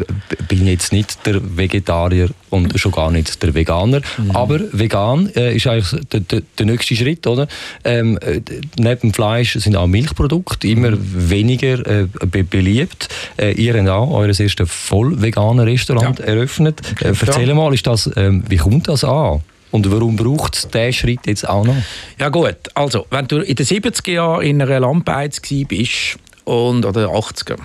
bin 0.48 0.68
jetzt 0.68 0.92
nicht 0.92 1.26
der 1.26 1.42
Vegetarier 1.58 2.30
und 2.50 2.80
schon 2.80 2.92
gar 2.92 3.12
nicht 3.12 3.42
der 3.42 3.54
Veganer. 3.54 4.02
Mhm. 4.18 4.32
Aber 4.32 4.60
vegan 4.72 5.30
äh, 5.36 5.56
ist 5.56 5.68
eigentlich 5.68 6.02
der, 6.12 6.20
der, 6.22 6.42
der, 6.58 6.66
nächste 6.66 6.96
Schritt, 6.96 7.28
oder? 7.28 7.48
Ähm, 7.84 8.18
äh, 8.22 8.42
neben 8.78 9.02
dem 9.02 9.14
Fleisch 9.14 9.54
sind 9.54 9.76
auch 9.76 9.88
Milchprodukte 9.88 10.68
immer 10.68 10.92
mhm. 10.92 11.30
weniger 11.30 11.86
äh, 11.86 12.08
be 12.26 12.44
beliebt. 12.44 13.10
Äh, 13.38 13.54
ihr 13.54 13.74
habt 13.74 13.90
auch 13.90 14.12
euer 14.12 14.28
erstes 14.28 14.70
voll 14.70 15.22
veganes 15.22 15.66
Restaurant 15.66 16.20
ja. 16.20 16.26
eröffnet. 16.26 16.82
Äh, 17.02 17.14
erzähl 17.20 17.54
mal, 17.54 17.74
ist 17.74 17.88
das, 17.88 18.10
ähm, 18.16 18.44
wie 18.48 18.58
kommt 18.58 18.88
das 18.88 19.04
an? 19.04 19.42
Und 19.72 19.92
warum 19.92 20.16
braucht 20.16 20.56
es 20.56 20.68
diesen 20.68 20.94
Schritt 20.94 21.20
jetzt 21.26 21.48
auch 21.48 21.66
noch? 21.66 21.76
Ja 22.20 22.30
gut, 22.30 22.58
also 22.74 23.06
wenn 23.10 23.28
du 23.28 23.40
in 23.40 23.56
den 23.56 23.66
70er 23.66 24.12
Jahren 24.12 24.42
in 24.42 24.62
einer 24.62 24.80
Landbeiz 24.80 25.42
bist 25.42 26.18
und, 26.48 26.86
oder 26.86 27.10
80er, 27.10 27.58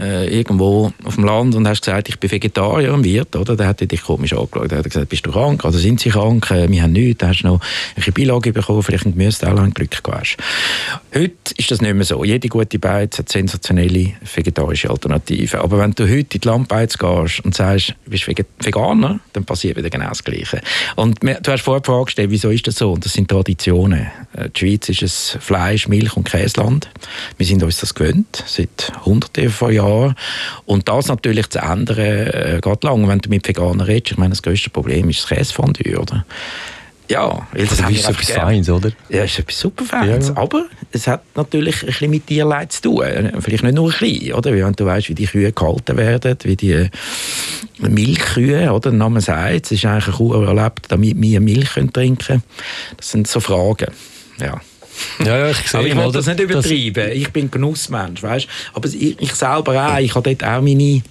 äh, 0.00 0.26
irgendwo 0.26 0.92
auf 1.04 1.14
dem 1.14 1.24
Land 1.24 1.54
und 1.54 1.68
hast 1.68 1.82
gesagt, 1.82 2.08
ich 2.08 2.18
bin 2.18 2.32
Vegetarier 2.32 2.92
und 2.92 3.04
Wirt, 3.04 3.36
oder? 3.36 3.54
Dann 3.54 3.68
hat 3.68 3.80
er 3.80 3.86
dich 3.86 4.02
komisch 4.02 4.32
angeschaut. 4.32 4.72
Dann 4.72 4.78
hat 4.78 4.86
er 4.86 4.90
gesagt, 4.90 5.08
bist 5.08 5.24
du 5.24 5.30
krank? 5.30 5.64
Oder 5.64 5.78
sind 5.78 6.00
sie 6.00 6.10
krank? 6.10 6.50
Äh, 6.50 6.68
wir 6.68 6.82
haben 6.82 6.92
nichts. 6.92 7.18
Dann 7.18 7.30
hast 7.30 7.42
du 7.42 7.46
noch 7.46 7.60
eine 7.94 8.12
Beilage 8.12 8.52
bekommen, 8.52 8.82
vielleicht 8.82 9.06
ein 9.06 9.12
Gemüse, 9.12 9.46
ein 9.46 9.72
Glück 9.72 10.02
gehabt 10.02 10.36
Heute 11.14 11.34
ist 11.56 11.70
das 11.70 11.80
nicht 11.80 11.94
mehr 11.94 12.04
so. 12.04 12.24
Jede 12.24 12.48
gute 12.48 12.80
Beiz 12.80 13.18
hat 13.18 13.28
sensationelle 13.28 14.14
vegetarische 14.34 14.90
Alternativen. 14.90 15.60
Aber 15.60 15.78
wenn 15.78 15.92
du 15.92 16.02
heute 16.02 16.34
in 16.34 16.40
die 16.40 16.48
Landbeiz 16.48 16.98
gehst 16.98 17.44
und 17.44 17.54
sagst, 17.54 17.94
du 18.04 18.10
bist 18.10 18.26
Veganer, 18.26 19.20
dann 19.32 19.44
passiert 19.44 19.76
wieder 19.76 19.90
genau 19.90 20.08
das 20.08 20.24
Gleiche. 20.24 20.60
Und 20.96 21.22
du 21.22 21.52
hast 21.52 21.62
vorher 21.62 21.80
die 21.80 21.86
Frage 21.86 22.06
gestellt, 22.06 22.30
wieso 22.30 22.50
ist 22.50 22.66
das 22.66 22.76
so? 22.76 22.92
Und 22.92 23.04
das 23.04 23.12
sind 23.12 23.28
Traditionen. 23.28 24.08
Äh, 24.32 24.50
die 24.50 24.58
Schweiz 24.58 24.88
ist 24.88 25.36
ein 25.36 25.40
Fleisch-, 25.40 25.86
Milch- 25.86 26.16
und 26.16 26.24
Käseland. 26.24 26.90
Wir 27.38 27.46
sind 27.46 27.62
uns 27.62 27.78
das 27.78 27.94
gewöhnt, 27.94 28.23
seit 28.46 28.92
hunderten 29.04 29.50
von 29.50 29.72
Jahren. 29.72 30.14
Und 30.66 30.88
das 30.88 31.08
natürlich 31.08 31.50
zu 31.50 31.58
ändern, 31.58 31.98
äh, 31.98 32.60
geht 32.62 32.84
lang. 32.84 33.08
Wenn 33.08 33.18
du 33.20 33.30
mit 33.30 33.46
Veganern 33.46 33.80
redest, 33.80 34.12
ich 34.12 34.18
meine, 34.18 34.30
das 34.30 34.42
größte 34.42 34.70
Problem 34.70 35.10
ist 35.10 35.20
das 35.20 35.28
Käsefondue, 35.28 35.98
oder? 35.98 36.24
Ja, 37.08 37.46
weil 37.52 37.66
das, 37.66 37.78
das 37.78 37.90
ist 37.90 38.08
etwas 38.08 38.30
Feins, 38.30 38.70
oder? 38.70 38.90
Ja, 39.10 39.24
ist 39.24 39.38
etwas 39.38 39.60
super 39.60 39.84
Feins. 39.84 40.28
Ja. 40.28 40.36
Aber 40.38 40.66
es 40.90 41.06
hat 41.06 41.22
natürlich 41.36 41.82
ein 41.82 41.86
bisschen 41.88 42.10
mit 42.10 42.26
Tierleid 42.26 42.72
zu 42.72 42.82
tun. 42.82 43.32
Vielleicht 43.40 43.62
nicht 43.62 43.74
nur 43.74 43.92
ein 43.92 43.98
bisschen, 43.98 44.32
oder? 44.32 44.52
Wenn 44.52 44.72
du 44.72 44.86
weißt, 44.86 45.10
wie 45.10 45.14
die 45.14 45.26
Kühe 45.26 45.52
gehalten 45.52 45.98
werden, 45.98 46.38
wie 46.44 46.56
die 46.56 46.88
Milchkühe, 47.78 48.72
oder? 48.72 48.90
Der 48.90 48.98
Name 48.98 49.20
sagt, 49.20 49.66
es 49.66 49.72
ist 49.72 49.84
eigentlich 49.84 50.06
eine 50.06 50.16
Kuh 50.16 50.32
erlebt, 50.32 50.86
damit 50.88 51.20
wir 51.20 51.40
Milch 51.40 51.74
trinken 51.74 52.16
können. 52.18 52.42
Das 52.96 53.10
sind 53.10 53.26
so 53.26 53.40
Fragen, 53.40 53.92
ja. 54.40 54.60
Ja, 55.24 55.38
ja, 55.38 55.50
ich 55.50 55.68
sehe 55.68 55.80
Aber 55.80 55.88
ich 55.88 55.96
will 55.96 56.12
das 56.12 56.26
nicht 56.26 56.40
übertreiben. 56.40 56.94
Das 56.94 57.14
ich 57.14 57.30
bin 57.30 57.50
Genussmensch, 57.50 58.22
weißt? 58.22 58.46
Aber 58.72 58.88
ich, 58.88 59.20
ich 59.20 59.34
selber 59.34 59.94
auch, 59.94 59.98
ich 59.98 60.14
habe 60.14 60.34
dort 60.34 60.50
auch 60.50 60.62
meine, 60.62 61.02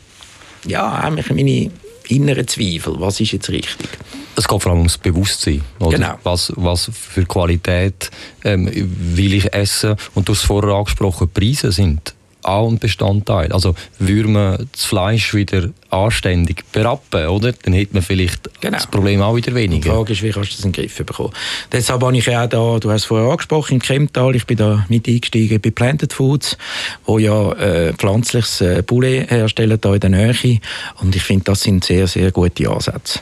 ja, 0.65 1.07
auch 1.07 1.29
meine 1.29 1.71
inneren 2.09 2.47
Zweifel. 2.47 2.95
Was 2.99 3.19
ist 3.19 3.31
jetzt 3.31 3.49
richtig? 3.49 3.89
Es 4.35 4.47
geht 4.47 4.61
vor 4.61 4.71
allem 4.71 4.79
ums 4.79 4.97
Bewusstsein. 4.97 5.61
Oder? 5.79 5.97
Genau. 5.97 6.19
Was, 6.23 6.51
was 6.55 6.89
für 6.93 7.25
Qualität 7.25 8.09
ähm, 8.43 8.69
will 8.73 9.33
ich 9.35 9.53
essen? 9.53 9.95
Und 10.15 10.27
du 10.27 10.33
hast 10.33 10.43
vorher 10.43 10.73
angesprochen, 10.73 11.29
Preise 11.31 11.71
sind 11.71 12.13
ein 12.43 12.77
Bestandteil. 12.79 13.51
Also 13.51 13.75
würde 13.99 14.29
man 14.29 14.69
das 14.71 14.85
Fleisch 14.85 15.33
wieder 15.33 15.69
anständig 15.89 16.63
berappen, 16.71 17.27
oder? 17.27 17.51
Dann 17.51 17.73
hätte 17.73 17.93
man 17.93 18.01
vielleicht 18.01 18.49
genau. 18.59 18.77
das 18.77 18.87
Problem 18.87 19.21
auch 19.21 19.35
wieder 19.35 19.53
weniger. 19.53 19.89
Die 19.89 19.95
Frage 19.95 20.13
ist, 20.13 20.23
wie 20.23 20.31
kannst 20.31 20.51
du 20.51 20.55
das 20.55 20.65
in 20.65 20.71
den 20.71 20.81
Griff 20.81 20.97
bekommen? 20.97 21.33
Deshalb 21.71 22.01
habe 22.01 22.17
ich 22.17 22.25
ja 22.25 22.43
auch 22.43 22.49
da, 22.49 22.79
du 22.79 22.89
hast 22.89 23.01
es 23.01 23.05
vorher 23.05 23.29
angesprochen, 23.29 23.75
in 23.75 23.81
Kemptal, 23.81 24.35
ich 24.35 24.45
bin 24.45 24.57
da 24.57 24.85
mit 24.89 25.07
eingestiegen 25.07 25.61
bei 25.61 25.71
Planted 25.71 26.13
Foods, 26.13 26.57
wo 27.05 27.19
ja 27.19 27.51
äh, 27.53 27.93
pflanzliches 27.93 28.61
äh, 28.61 28.83
Poulet 28.83 29.29
herstellen 29.29 29.77
da 29.79 29.93
in 29.93 29.99
der 29.99 30.09
Nähe 30.09 30.59
und 31.01 31.15
ich 31.15 31.21
finde, 31.21 31.45
das 31.45 31.61
sind 31.61 31.83
sehr, 31.83 32.07
sehr 32.07 32.31
gute 32.31 32.69
Ansätze. 32.69 33.19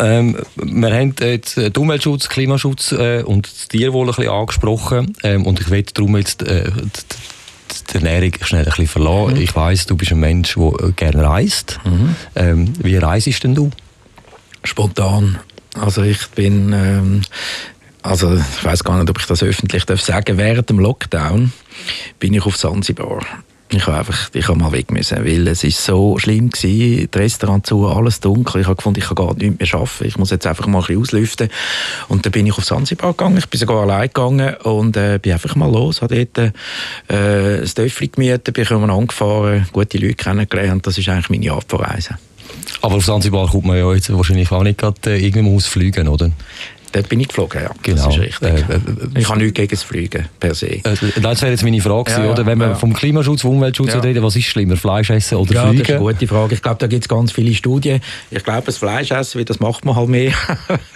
Ähm, 0.00 0.36
wir 0.56 0.94
haben 0.94 1.14
jetzt 1.20 1.56
den 1.56 1.76
Umweltschutz, 1.76 2.28
Klimaschutz 2.28 2.92
äh, 2.92 3.22
und 3.22 3.46
das 3.46 3.68
Tierwohl 3.68 4.08
ein 4.08 4.14
bisschen 4.14 4.30
angesprochen 4.30 5.16
ähm, 5.24 5.44
und 5.44 5.60
ich 5.60 5.70
will 5.70 5.82
darum 5.82 6.16
jetzt 6.16 6.42
äh, 6.42 6.70
die 7.92 7.96
Ernährung 7.96 8.32
schnell 8.42 8.64
ein 8.64 8.66
bisschen 8.66 8.86
verlassen. 8.86 9.34
Mhm. 9.34 9.40
Ich 9.40 9.56
weiss, 9.56 9.86
du 9.86 9.96
bist 9.96 10.12
ein 10.12 10.20
Mensch, 10.20 10.54
der 10.54 10.88
äh, 10.88 10.92
gerne 10.92 11.24
reist. 11.24 11.78
Mhm. 11.84 12.16
Ähm, 12.34 12.72
wie 12.82 12.96
reist 12.96 13.42
denn 13.44 13.54
du? 13.54 13.70
Spontan. 14.64 15.38
Also 15.78 16.02
ich 16.02 16.26
bin, 16.28 16.72
ähm, 16.72 17.22
also 18.02 18.34
ich 18.34 18.64
weiß 18.64 18.84
gar 18.84 18.98
nicht, 18.98 19.10
ob 19.10 19.18
ich 19.18 19.26
das 19.26 19.42
öffentlich 19.42 19.84
darf 19.84 20.00
sagen. 20.00 20.38
Während 20.38 20.68
dem 20.70 20.78
Lockdown 20.78 21.52
bin 22.18 22.34
ich 22.34 22.44
auf 22.44 22.56
Sansibar. 22.56 23.20
Ich 23.70 23.86
habe 23.86 23.98
einfach, 23.98 24.30
ich 24.32 24.48
habe 24.48 24.58
mal 24.58 24.72
weg 24.72 24.90
müssen, 24.90 25.18
weil 25.26 25.46
es 25.46 25.62
ist 25.62 25.84
so 25.84 26.18
schlimm 26.18 26.48
gewesen, 26.48 27.08
das 27.10 27.20
Restaurant 27.20 27.66
zu, 27.66 27.86
alles 27.86 28.20
dunkel. 28.20 28.62
Ich 28.62 28.66
habe 28.66 28.76
gefunden, 28.76 29.00
ich 29.00 29.06
kann 29.06 29.14
gar 29.14 29.34
nichts 29.34 29.58
mehr 29.58 29.80
arbeiten. 29.80 30.06
Ich 30.06 30.16
muss 30.16 30.30
jetzt 30.30 30.46
einfach 30.46 30.66
mal 30.66 30.78
ein 30.78 30.86
bisschen 30.86 31.02
auslüften. 31.02 31.50
Und 32.08 32.24
dann 32.24 32.32
bin 32.32 32.46
ich 32.46 32.56
auf 32.56 32.64
Sansibar 32.64 33.12
gegangen. 33.12 33.36
Ich 33.36 33.46
bin 33.46 33.60
sogar 33.60 33.82
allein 33.82 34.08
gegangen 34.08 34.54
und 34.62 34.96
äh, 34.96 35.18
bin 35.20 35.32
einfach 35.32 35.54
mal 35.54 35.70
los. 35.70 36.00
Habe 36.00 36.24
dort 36.24 36.52
äh, 37.08 37.60
ein 37.60 37.70
Dörfli 37.74 38.08
gemietet, 38.08 38.54
bin 38.54 38.90
angefahren, 38.90 39.66
gute 39.70 39.98
Leute 39.98 40.14
kennengelernt. 40.14 40.86
Das 40.86 40.96
ist 40.96 41.08
eigentlich 41.10 41.28
meine 41.28 41.52
Art 41.52 41.66
von 41.68 41.80
Reisen. 41.80 42.16
Aber 42.80 42.96
auf 42.96 43.04
Sansibar 43.04 43.48
kommt 43.48 43.66
man 43.66 43.76
ja 43.76 43.92
jetzt 43.92 44.12
wahrscheinlich 44.12 44.50
auch 44.50 44.62
nicht 44.62 44.78
gerade 44.78 44.96
äh, 45.06 45.24
irgendwo 45.24 45.56
ausfliegen, 45.56 46.08
oder? 46.08 46.30
Dort 46.92 47.08
bin 47.08 47.20
ich 47.20 47.28
geflogen, 47.28 47.62
ja. 47.62 47.70
Genau. 47.82 48.06
Das 48.06 48.14
ist 48.14 48.20
richtig. 48.20 48.48
Äh, 48.48 48.74
äh, 48.74 48.80
ich 49.18 49.28
habe 49.28 49.38
nichts 49.38 49.54
gegen 49.54 49.70
das 49.70 49.82
Fliegen 49.82 50.26
per 50.40 50.54
se. 50.54 50.68
Äh, 50.68 50.82
das 51.20 51.42
wäre 51.42 51.52
jetzt 51.52 51.62
meine 51.62 51.80
Frage, 51.80 52.10
ja, 52.10 52.30
oder? 52.30 52.46
Wenn 52.46 52.58
wir 52.58 52.68
ja. 52.68 52.74
vom 52.74 52.94
Klimaschutz, 52.94 53.42
vom 53.42 53.56
Umweltschutz 53.56 53.92
ja. 53.92 54.00
reden, 54.00 54.22
was 54.22 54.36
ist 54.36 54.46
schlimmer, 54.46 54.76
Fleisch 54.76 55.10
essen 55.10 55.36
oder 55.36 55.52
ja, 55.52 55.62
Fliegen? 55.66 55.78
Das 55.78 55.88
ist 55.88 55.94
eine 55.96 56.04
gute 56.04 56.26
Frage. 56.26 56.54
Ich 56.54 56.62
glaube, 56.62 56.78
da 56.78 56.86
gibt 56.86 57.04
es 57.04 57.08
ganz 57.08 57.32
viele 57.32 57.54
Studien. 57.54 58.00
Ich 58.30 58.42
glaube, 58.42 58.62
das 58.66 58.78
Fleisch 58.78 59.10
essen, 59.10 59.44
das 59.44 59.60
macht 59.60 59.84
man 59.84 59.96
halt 59.96 60.08
mehr. 60.08 60.32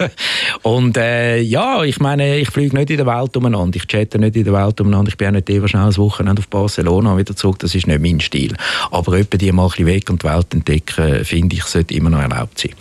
Und 0.63 0.97
äh, 0.97 1.39
ja, 1.39 1.83
ich 1.83 1.99
meine, 1.99 2.37
ich 2.37 2.49
fliege 2.49 2.75
nicht 2.75 2.89
in 2.89 2.97
der 2.97 3.05
Welt 3.05 3.37
umeinander. 3.37 3.75
Ich 3.77 3.87
chatte 3.87 4.17
nicht 4.17 4.35
in 4.35 4.45
der 4.45 4.53
Welt 4.53 4.81
umeinander. 4.81 5.09
Ich 5.09 5.17
bin 5.17 5.27
auch 5.27 5.31
nicht 5.31 5.49
immer 5.49 5.67
schnell 5.67 5.83
ein 5.83 5.97
Wochenende 5.97 6.39
auf 6.39 6.47
Barcelona 6.47 7.17
wieder 7.17 7.35
zurück. 7.35 7.59
Das 7.59 7.75
ist 7.75 7.85
nicht 7.85 8.01
mein 8.01 8.19
Stil. 8.19 8.55
Aber 8.89 9.17
etwa 9.17 9.37
die 9.37 9.51
mal 9.51 9.65
ein 9.65 9.69
bisschen 9.69 9.85
weg 9.85 10.09
und 10.09 10.23
die 10.23 10.27
Welt 10.27 10.53
entdecken, 10.53 11.23
finde 11.23 11.55
ich, 11.55 11.63
sollte 11.63 11.93
immer 11.93 12.09
noch 12.09 12.21
erlaubt 12.21 12.59
sein. 12.59 12.71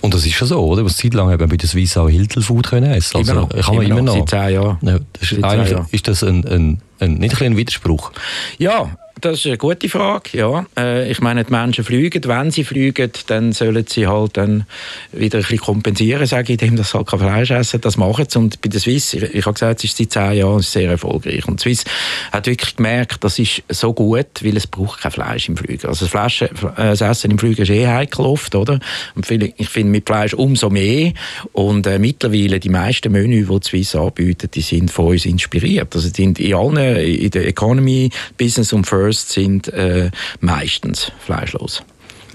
Und 0.00 0.14
das 0.14 0.24
ist 0.24 0.32
schon 0.32 0.48
so, 0.48 0.64
oder? 0.64 0.84
Was 0.84 0.96
Zeit 0.96 1.14
lang 1.14 1.30
haben 1.30 1.40
wir 1.40 1.46
bei 1.46 1.56
der 1.56 1.68
Swiss 1.68 1.96
auch 1.96 2.08
Hiltel 2.08 2.42
Food 2.42 2.68
können 2.68 2.90
essen. 2.90 3.18
Also, 3.18 3.32
immer 3.32 3.40
noch. 3.42 3.48
Kann 3.50 3.76
man 3.76 3.86
immer, 3.86 4.02
noch. 4.02 4.14
Seit 4.14 4.30
zehn 4.30 4.54
Jahren. 4.54 4.78
Ja, 4.80 4.98
das 5.12 5.32
ist, 5.32 5.44
eigentlich, 5.44 5.78
ist 5.92 6.08
das 6.08 6.22
ein, 6.22 6.46
ein, 6.46 6.80
ein, 7.00 7.14
nicht 7.14 7.40
ein, 7.40 7.52
ein 7.52 7.56
Widerspruch? 7.56 8.12
Ja, 8.58 8.90
das 9.20 9.38
ist 9.38 9.46
eine 9.46 9.58
gute 9.58 9.88
Frage, 9.88 10.30
ja. 10.32 10.66
Äh, 10.76 11.10
ich 11.10 11.20
meine, 11.20 11.44
die 11.44 11.52
Menschen 11.52 11.84
fliegen, 11.84 12.22
wenn 12.24 12.50
sie 12.50 12.64
fliegen, 12.64 13.10
dann 13.26 13.52
sollen 13.52 13.84
sie 13.88 14.06
halt 14.06 14.36
dann 14.36 14.66
wieder 15.12 15.38
ein 15.38 15.42
bisschen 15.42 15.58
kompensieren, 15.58 16.26
sage 16.26 16.52
ich, 16.52 16.62
indem 16.62 16.82
sie 16.82 16.92
halt 16.92 17.06
kein 17.06 17.20
Fleisch 17.20 17.50
essen. 17.50 17.80
Das 17.80 17.96
machen 17.96 18.26
sie. 18.28 18.38
Und 18.38 18.60
bei 18.60 18.68
der 18.68 18.80
Swiss, 18.80 19.14
ich, 19.14 19.46
habe 19.46 19.54
gesagt, 19.54 19.78
es 19.78 19.84
ist 19.84 19.96
seit 19.96 20.12
zehn 20.12 20.38
Jahren 20.38 20.62
sehr 20.62 20.90
erfolgreich. 20.90 21.46
Und 21.46 21.60
die 21.60 21.74
Swiss 21.74 21.84
hat 22.32 22.46
wirklich 22.46 22.76
gemerkt, 22.76 23.22
das 23.22 23.38
ist 23.38 23.62
so 23.68 23.92
gut, 23.92 24.42
weil 24.42 24.56
es 24.56 24.66
braucht 24.66 25.00
kein 25.00 25.12
Fleisch 25.12 25.48
im 25.48 25.56
Flügen. 25.56 25.86
Also 25.86 26.06
das, 26.06 26.10
Fleisch, 26.10 26.44
das 26.76 27.00
Essen 27.00 27.30
im 27.30 27.38
Flügen 27.38 27.62
ist 27.62 27.70
eh 27.70 27.86
heikel 27.86 28.24
oft, 28.24 28.54
oder? 28.54 28.80
Und 29.14 29.30
ich 29.30 29.68
finde 29.68 29.90
mit 29.90 30.06
Fleisch 30.06 30.34
umso 30.34 30.70
mehr. 30.70 31.12
Und 31.52 31.86
äh, 31.86 31.98
mittlerweile 31.98 32.60
die 32.60 32.68
meisten 32.68 33.12
Menüs, 33.12 33.48
die 33.48 33.60
die 33.60 33.66
Swiss 33.66 33.94
anbietet, 33.94 34.54
die 34.54 34.62
sind 34.62 34.90
von 34.90 35.08
uns 35.08 35.26
inspiriert. 35.26 35.94
Also 35.94 36.08
die 36.08 36.22
sind 36.22 36.38
in 36.40 36.54
allen, 36.54 36.96
in 36.96 37.30
der 37.30 37.46
Economy, 37.46 38.10
Business 38.38 38.72
und 38.72 38.86
First 38.86 39.09
Wurst 39.10 39.30
sind 39.30 39.66
äh, 39.72 40.08
meistens 40.40 41.10
fleischlos. 41.18 41.82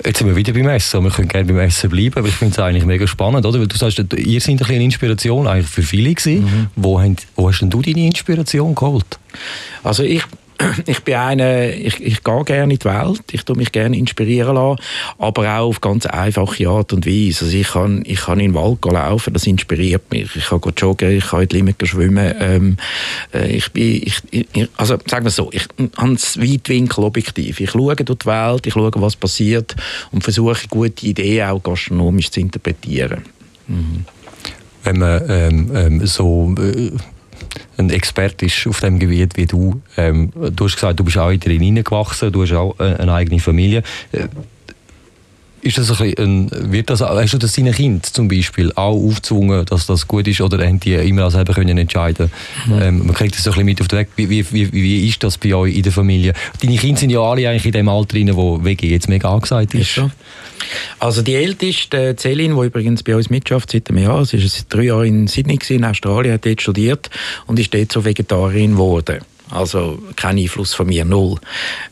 Jetzt 0.04 0.20
sind 0.20 0.28
wir 0.28 0.36
wieder 0.36 0.52
beim 0.52 0.68
Essen. 0.68 1.02
Wir 1.06 1.10
können 1.10 1.30
gerne 1.30 1.46
beim 1.46 1.60
Essen 1.60 1.90
bleiben, 1.90 2.18
aber 2.18 2.28
ich 2.28 2.34
finde 2.34 2.52
es 2.52 2.60
eigentlich 2.60 2.84
mega 2.84 3.08
spannend, 3.08 3.46
oder? 3.46 3.62
Weil 3.62 3.68
du 3.68 3.78
sagst, 3.78 3.98
ihr 3.98 4.42
seid 4.42 4.62
ein 4.62 4.68
eine 4.68 4.84
Inspiration 4.84 5.48
eigentlich 5.48 5.70
für 5.70 5.84
viele 5.84 6.14
gewesen. 6.14 6.44
Mhm. 6.44 6.68
Wo, 6.76 7.00
hast, 7.00 7.28
wo 7.38 7.48
hast 7.48 7.62
denn 7.62 7.70
du 7.70 7.82
deine 7.82 8.06
Inspiration 8.06 8.76
geholt? 8.76 9.06
Also 9.84 10.04
ich 10.04 10.24
ich 10.86 11.04
bin 11.04 11.16
einer, 11.16 11.70
ich, 11.70 12.02
ich 12.02 12.24
gehe 12.24 12.44
gerne 12.44 12.74
in 12.74 12.80
die 12.80 12.86
Welt, 12.86 13.24
ich 13.32 13.44
tue 13.44 13.56
mich 13.56 13.72
gerne 13.72 13.98
inspirieren 13.98 14.56
lassen, 14.56 14.82
aber 15.18 15.60
auch 15.60 15.68
auf 15.68 15.82
ganz 15.82 16.06
einfache 16.06 16.68
Art 16.70 16.94
und 16.94 17.06
Weise. 17.06 17.46
Also 17.46 17.58
ich 17.58 17.68
kann, 17.68 18.04
ich 18.06 18.22
kann 18.22 18.40
in 18.40 18.52
den 18.52 18.56
Wald 18.56 18.84
laufen, 18.86 19.34
das 19.34 19.48
inspiriert 19.48 20.10
mich. 20.12 20.36
Ich 20.36 20.46
kann 20.46 20.62
joggen, 20.78 21.12
ich 21.12 21.28
kann 21.28 21.42
in 21.42 21.50
die 21.50 21.56
Limit 21.58 21.88
schwimmen. 21.88 22.34
Ähm, 22.40 22.78
äh, 23.34 23.56
ich 23.56 23.72
bin, 23.72 24.02
ich, 24.04 24.22
ich, 24.32 24.70
also 24.78 24.98
sagen 25.08 25.26
wir 25.26 25.32
so, 25.32 25.50
ich 25.52 25.68
habe 25.98 26.14
das 26.14 26.40
Weitwinkel 26.40 27.04
objektiv. 27.04 27.60
Ich 27.60 27.72
schaue 27.72 27.96
durch 27.96 28.20
die 28.20 28.26
Welt, 28.26 28.68
ich 28.68 28.74
schaue, 28.74 28.92
was 28.96 29.16
passiert 29.16 29.76
und 30.12 30.24
versuche, 30.24 30.68
gute 30.70 31.06
Ideen 31.06 31.50
auch 31.50 31.62
gastronomisch 31.62 32.32
zu 32.32 32.40
interpretieren. 32.40 33.24
Mhm. 33.68 34.06
Wenn 34.84 35.00
man 35.00 35.22
ähm, 35.28 35.72
ähm, 35.76 36.06
so 36.06 36.54
äh 36.60 36.92
ein 37.78 37.90
Experte 37.90 38.46
ist 38.46 38.68
auf 38.68 38.80
dem 38.82 39.00
Gebiet 39.00 39.38
wie 39.38 39.46
du. 39.46 39.82
Ähm, 39.98 40.32
du 40.34 40.66
hast 40.66 40.76
gesagt, 40.76 41.00
du 41.00 41.04
bist 41.04 41.18
auch 41.18 41.30
in 41.30 41.40
drin 41.40 41.62
hineingewachsen, 41.62 42.32
du 42.32 42.44
hast 42.44 42.54
auch 42.54 42.80
äh, 42.80 42.96
eine 42.96 43.14
eigene 43.14 43.40
Familie. 43.40 43.84
Ist 45.66 45.80
das 45.80 46.00
ein, 46.00 46.14
ein, 46.20 46.72
wird 46.72 46.92
das, 46.92 47.02
hast 47.02 47.34
du 47.34 47.40
das 47.40 47.54
deinen 47.54 47.74
Kind 47.74 48.06
zum 48.06 48.28
Beispiel 48.28 48.72
auch 48.76 48.94
aufgezwungen, 48.94 49.66
dass 49.66 49.88
das 49.88 50.08
gut 50.08 50.28
ist 50.28 50.40
oder 50.40 50.64
haben 50.64 50.80
die 50.80 50.94
immer 50.94 51.32
selber 51.32 51.54
können 51.54 51.76
entscheiden 51.78 52.32
mhm. 52.68 52.82
ähm, 52.82 53.06
Man 53.08 53.16
kriegt 53.16 53.36
das 53.36 53.44
so 53.44 53.50
ein 53.50 53.54
bisschen 53.54 53.66
mit 53.66 53.82
auf 53.82 53.88
den 53.88 54.00
Weg. 54.00 54.10
Wie, 54.16 54.30
wie, 54.30 54.52
wie, 54.52 54.72
wie 54.72 55.08
ist 55.08 55.24
das 55.24 55.40
bei 55.40 55.56
euch 55.56 55.76
in 55.76 55.82
der 55.82 55.92
Familie? 55.92 56.34
Deine 56.62 56.78
Kinder 56.78 57.00
sind 57.00 57.10
ja 57.10 57.20
alle 57.20 57.50
eigentlich 57.50 57.66
in 57.66 57.72
dem 57.72 57.90
Alter 57.90 58.16
rein, 58.16 58.36
wo 58.36 58.64
WG 58.64 58.90
jetzt 58.90 59.10
mega 59.10 59.34
angesagt 59.34 59.74
ist. 59.74 59.98
ist 59.98 60.04
also 61.00 61.22
die 61.22 61.36
älteste, 61.36 62.16
Celine, 62.16 62.56
die 62.56 62.68
übrigens 62.68 63.04
bei 63.04 63.16
uns 63.16 63.30
mitschafft 63.30 63.72
seit 63.72 63.90
einem 63.90 64.04
Jahr, 64.04 64.24
sie 64.26 64.42
war 64.42 64.50
drei 64.70 64.84
Jahren 64.84 65.08
in 65.08 65.28
Sydney, 65.28 65.60
in 65.70 65.84
Australien, 65.84 66.34
hat 66.34 66.46
dort 66.46 66.62
studiert 66.62 67.10
und 67.48 67.60
ist 67.60 67.74
dort 67.74 67.92
so 67.92 68.06
Vegetarierin 68.06 68.74
geworden. 68.74 69.20
Also 69.52 70.00
kein 70.16 70.38
Einfluss 70.38 70.74
von 70.74 70.88
mir, 70.88 71.06
null. 71.06 71.38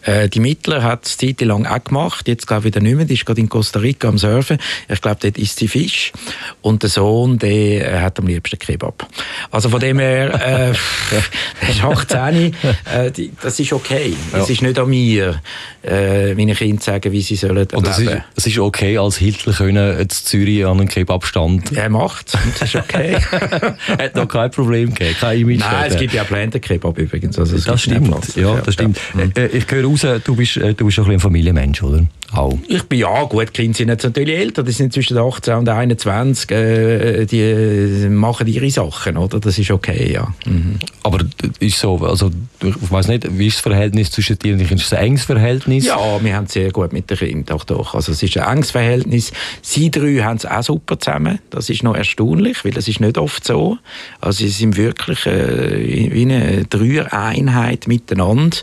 Äh, 0.01 0.29
die 0.29 0.39
Mittler 0.39 0.83
hat 0.83 1.05
es 1.05 1.17
Zeit 1.17 1.41
lang 1.41 1.65
auch 1.65 1.83
gemacht, 1.83 2.27
jetzt 2.27 2.47
glaube 2.47 2.61
ich 2.61 2.65
wieder 2.65 2.81
nicht 2.81 2.95
mehr, 2.95 3.05
die 3.05 3.13
ist 3.13 3.25
gerade 3.25 3.41
in 3.41 3.49
Costa 3.49 3.79
Rica 3.79 4.07
am 4.07 4.17
Surfen. 4.17 4.57
Ich 4.89 5.01
glaube, 5.01 5.17
dort 5.21 5.37
isst 5.37 5.59
sie 5.59 5.67
Fisch. 5.67 6.11
Und 6.61 6.83
der 6.83 6.89
Sohn, 6.89 7.37
der 7.39 7.93
äh, 7.93 7.99
hat 7.99 8.19
am 8.19 8.27
liebsten 8.27 8.59
Kebab. 8.59 9.07
Also 9.51 9.69
von 9.69 9.79
dem 9.79 9.99
her, 9.99 10.33
äh, 10.33 10.73
der 11.61 11.69
ist 11.69 11.83
18, 11.83 12.55
äh, 12.93 13.11
die, 13.11 13.31
das 13.41 13.59
ist 13.59 13.71
okay. 13.71 14.15
Ja. 14.31 14.39
Es 14.39 14.49
ist 14.49 14.61
nicht 14.61 14.79
an 14.79 14.89
mir, 14.89 15.41
äh, 15.83 16.33
meinen 16.33 16.55
Kindern 16.55 16.81
sagen, 16.81 17.11
wie 17.11 17.21
sie 17.21 17.35
sollen. 17.35 17.67
Und 17.73 17.87
es 17.87 17.99
ist, 17.99 18.11
es 18.35 18.47
ist 18.47 18.59
okay, 18.59 18.97
als 18.97 19.17
Hitler 19.17 19.53
können 19.53 19.99
in 19.99 20.09
Zürich 20.09 20.65
an 20.65 20.79
einen 20.79 20.87
Kebabstand... 20.87 21.71
Er 21.73 21.89
macht 21.89 22.33
das 22.59 22.61
ist 22.61 22.75
okay. 22.75 23.17
hat 23.97 24.15
noch 24.15 24.27
kein 24.27 24.51
Problem 24.51 24.93
gegeben, 24.93 25.15
kein 25.19 25.39
Image. 25.39 25.59
Nein, 25.59 25.91
es 25.91 25.97
gibt 25.97 26.13
ja 26.13 26.23
Planten 26.23 26.61
Kebab 26.61 26.97
übrigens. 26.97 27.37
Also 27.51 27.71
das 27.71 27.81
stimmt. 27.81 28.35
Ja, 28.35 28.61
das 28.61 28.73
stimmt. 28.73 28.99
Ja. 29.17 29.41
Äh, 29.41 29.47
ich 29.47 29.69
höre 29.69 29.85
raus, 29.85 30.05
du 30.23 30.35
bist, 30.35 30.57
äh, 30.57 30.73
du 30.73 30.85
bist 30.85 30.99
ein, 30.99 31.09
ein 31.09 31.19
Familienmensch, 31.19 31.83
oder? 31.83 32.05
Auch? 32.35 32.57
Ich 32.67 32.83
bin 32.83 32.99
ja 32.99 33.23
gut, 33.23 33.49
die 33.49 33.63
Kinder 33.63 33.77
sind 33.77 33.89
jetzt 33.89 34.03
natürlich 34.03 34.37
älter, 34.37 34.63
die 34.63 34.71
sind 34.71 34.93
zwischen 34.93 35.17
18 35.17 35.55
und 35.55 35.69
21, 35.69 36.51
äh, 36.51 37.25
die 37.25 38.09
machen 38.09 38.47
ihre 38.47 38.69
Sachen, 38.69 39.17
oder? 39.17 39.39
Das 39.39 39.57
ist 39.57 39.71
okay, 39.71 40.11
ja. 40.13 40.33
Mhm. 40.45 40.79
Aber 41.03 41.19
ist 41.59 41.79
so, 41.79 41.97
also 41.97 42.31
ich 42.61 42.91
weiß 42.91 43.07
nicht, 43.09 43.37
wie 43.37 43.47
ist 43.47 43.57
das 43.57 43.61
Verhältnis 43.61 44.11
zwischen 44.11 44.39
dir 44.39 44.53
und 44.53 44.59
dich? 44.59 44.71
Ist 44.71 44.83
es 44.83 44.93
ein 44.93 45.05
enges 45.05 45.25
Verhältnis? 45.25 45.85
Ja, 45.85 46.23
wir 46.23 46.35
haben 46.35 46.45
es 46.45 46.53
sehr 46.53 46.71
gut 46.71 46.93
mit 46.93 47.09
den 47.09 47.17
Kindern, 47.17 47.45
doch, 47.45 47.65
doch. 47.65 47.95
Also 47.95 48.11
es 48.11 48.23
ist 48.23 48.37
ein 48.37 48.57
enges 48.57 48.71
Verhältnis. 48.71 49.31
Sie 49.61 49.91
drei 49.91 50.23
haben 50.23 50.37
es 50.37 50.45
auch 50.45 50.63
super 50.63 50.99
zusammen. 50.99 51.39
Das 51.49 51.69
ist 51.69 51.83
noch 51.83 51.95
erstaunlich, 51.95 52.63
weil 52.63 52.71
das 52.71 52.87
ist 52.87 52.99
nicht 52.99 53.17
oft 53.17 53.45
so. 53.45 53.77
Also 54.21 54.39
sie 54.39 54.49
sind 54.49 54.77
wirklich 54.77 55.25
äh, 55.25 56.11
wie 56.11 56.21
eine 56.21 56.65
Dreier-Einheit 56.65 57.87
miteinander. 57.87 58.57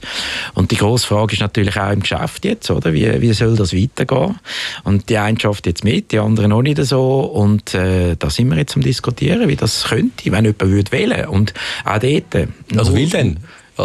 Und 0.55 0.71
die 0.71 0.77
grosse 0.77 1.07
Frage 1.07 1.35
ist 1.35 1.41
natürlich 1.41 1.79
auch 1.79 1.91
im 1.91 2.01
Geschäft 2.01 2.45
jetzt, 2.45 2.71
oder? 2.71 2.93
Wie, 2.93 3.21
wie 3.21 3.33
soll 3.33 3.60
das 3.61 3.75
weitergehen? 3.75 4.39
Und 4.85 5.09
die 5.09 5.19
eine 5.19 5.39
schafft 5.39 5.67
jetzt 5.67 5.85
mit, 5.85 6.13
die 6.13 6.19
andere 6.19 6.49
noch 6.49 6.63
nicht 6.63 6.83
so. 6.85 7.21
Und 7.21 7.75
äh, 7.75 8.17
da 8.19 8.31
sind 8.31 8.49
wir 8.49 8.59
jetzt 8.59 8.77
am 8.77 8.83
diskutieren, 8.83 9.49
wie 9.49 9.57
das 9.57 9.85
könnte, 9.85 10.33
wenn 10.33 10.45
jemand 10.45 10.63
würde 10.63 10.93
wählen. 10.93 11.27
Und 11.27 11.55
auch 11.85 11.99
dort. 11.99 12.49
Also 12.77 12.95
will 12.95 13.09
denn? 13.09 13.39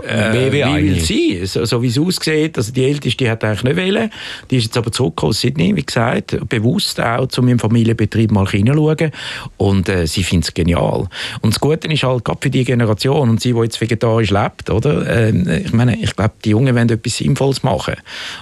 Äh, 0.04 0.52
wie 0.52 0.64
will 0.64 1.00
sie? 1.00 1.46
So, 1.46 1.66
so 1.66 1.82
wie 1.82 1.88
es 1.88 1.98
aussieht, 1.98 2.58
also 2.58 2.72
die 2.72 2.86
Älteste 2.86 3.30
hat 3.30 3.44
eigentlich 3.44 3.64
nicht 3.64 3.78
wollen. 3.78 4.12
Die 4.50 4.58
ist 4.58 4.66
jetzt 4.66 4.78
aber 4.78 4.92
zurück 4.92 5.24
aus 5.24 5.42
Sydney, 5.42 5.76
wie 5.76 5.86
gesagt, 5.86 6.38
bewusst 6.50 7.00
auch 7.02 7.28
zu 7.28 7.42
meinem 7.42 7.60
Familienbetrieb 7.60 8.32
mal 8.32 8.48
hineinschauen 8.48 9.12
und 9.58 9.90
äh, 9.90 10.08
sie 10.08 10.24
findet 10.24 10.50
es 10.50 10.54
genial. 10.54 11.08
Und 11.42 11.54
das 11.54 11.60
Gute 11.60 11.88
ist 11.88 12.04
halt, 12.04 12.26
gerade 12.26 12.40
für 12.42 12.50
die 12.50 12.64
Generation 12.64 13.30
und 13.30 13.42
sie, 13.42 13.54
die 13.54 13.60
jetzt 13.60 13.80
vegetarisch 13.80 14.32
lebt, 14.32 14.70
oder? 14.70 15.08
Äh, 15.08 15.62
ich 15.62 15.74
meine, 15.74 15.98
ich 15.98 16.16
glaube, 16.16 16.34
die 16.44 16.50
Jungen 16.50 16.76
wollen 16.76 16.90
etwas 16.90 17.18
Sinnvolles 17.18 17.64
machen 17.64 17.96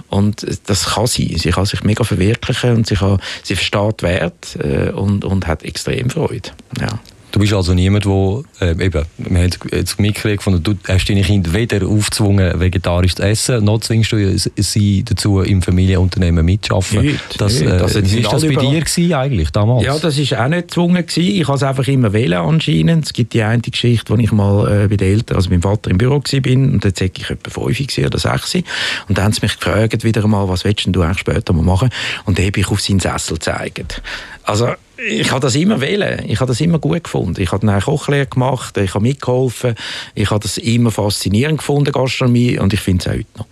und 0.10 0.46
das 0.66 0.86
kann 0.86 1.08
sie. 1.08 1.38
Sie 1.38 1.52
kann 1.52 1.66
sich 1.66 1.84
mega 1.84 2.04
verwirklichen 2.04 2.76
und 2.76 2.88
sie, 2.88 2.96
kann, 2.96 3.20
sie 3.44 3.56
versteht 3.56 4.04
Wert 4.04 4.58
äh, 4.60 4.90
und, 4.92 5.26
und 5.26 5.48
hat 5.48 5.64
extrem 5.64 6.10
Freude. 6.10 6.50
Ja. 6.80 7.00
Du 7.34 7.40
bist 7.40 7.52
also 7.52 7.74
niemand, 7.74 8.06
der, 8.06 8.44
äh, 8.62 8.86
eben, 8.86 9.06
wir 9.18 9.42
haben 9.42 9.50
jetzt 9.72 10.00
mitgekriegt, 10.00 10.46
du 10.46 10.75
hast 10.88 11.10
deine 11.10 11.24
Kinder 11.24 11.52
weder 11.52 11.88
aufgezwungen, 11.88 12.60
vegetarisch 12.60 13.16
zu 13.16 13.24
essen, 13.24 13.66
noch 13.66 13.80
zwingst 13.80 14.12
du 14.12 14.38
sie 14.38 15.04
dazu, 15.04 15.40
im 15.42 15.63
Familienunternehmen 15.63 16.46
mitzuarbeiten. 16.46 17.02
Nicht, 17.02 17.42
das, 17.42 17.60
äh, 17.60 17.66
das 17.66 17.96
wie 17.96 18.24
war 18.24 18.34
das 18.34 18.44
bei 18.44 18.50
dir 18.50 18.82
gewesen, 18.82 19.13
eigentlich 19.16 19.50
damals? 19.50 19.84
Ja, 19.84 19.98
das 19.98 20.16
war 20.20 20.46
auch 20.46 20.48
nicht 20.48 20.68
gezwungen. 20.68 21.04
Gewesen. 21.08 21.42
Ich 21.42 21.48
habe 21.48 21.58
es 21.58 21.63
einfach 21.63 21.88
immer 21.88 22.13
wählen 22.13 22.38
anscheinend. 22.38 23.06
Es 23.06 23.13
gibt 23.13 23.34
die 23.34 23.42
eine 23.42 23.63
Geschichte, 23.63 24.13
wo 24.13 24.22
ich 24.22 24.32
mal 24.32 24.84
äh, 24.84 24.88
bei 24.88 24.98
den 24.98 25.13
Eltern, 25.13 25.36
also 25.36 25.50
meinem 25.50 25.63
Vater 25.63 25.90
im 25.90 25.98
Büro 25.98 26.12
war 26.12 26.18
und 26.20 26.86
dort 26.86 27.02
war 27.02 27.08
ich 27.08 27.30
etwa 27.32 27.50
fünf 27.50 27.98
oder 27.98 28.20
sechs 28.20 28.54
und 28.54 29.18
dann 29.18 29.25
haben 29.25 29.34
sie 29.34 29.42
mich 29.42 29.60
gefragt 29.60 30.04
wieder 30.04 30.24
einmal, 30.24 30.48
was 30.50 30.66
willst 30.66 30.86
du 30.86 31.02
eigentlich 31.02 31.18
später 31.18 31.52
mal 31.54 31.63
machen? 31.63 31.90
Und 32.25 32.38
dann 32.38 32.46
habe 32.46 32.60
ich 32.60 32.68
auf 32.68 32.80
seinen 32.80 33.00
Sessel 33.00 33.38
gezeigt. 33.38 34.04
Also 34.44 34.68
ich 35.08 35.32
habe 35.32 35.42
das 35.42 35.56
immer 35.56 35.82
wählen. 35.82 36.24
Ich 36.28 36.40
habe 36.40 36.50
das 36.50 36.62
immer 36.62 36.80
gut 36.80 37.04
gefunden. 37.04 37.42
Ich 37.42 37.52
habe 37.52 37.68
eine 37.68 37.82
Kochlehre 37.82 38.28
gemacht, 38.28 38.78
ich 38.78 38.94
habe 38.94 39.04
mitgeholfen. 39.04 39.76
Ich 40.16 40.30
habe 40.30 40.42
das 40.42 40.58
immer 40.58 40.92
faszinierend 40.92 41.60
gefunden, 41.60 41.92
Gastronomie, 41.92 42.58
und 42.60 42.74
ich 42.74 42.80
finde 42.80 43.02
es 43.02 43.08
auch 43.08 43.14
heute 43.14 43.38
noch. 43.38 43.48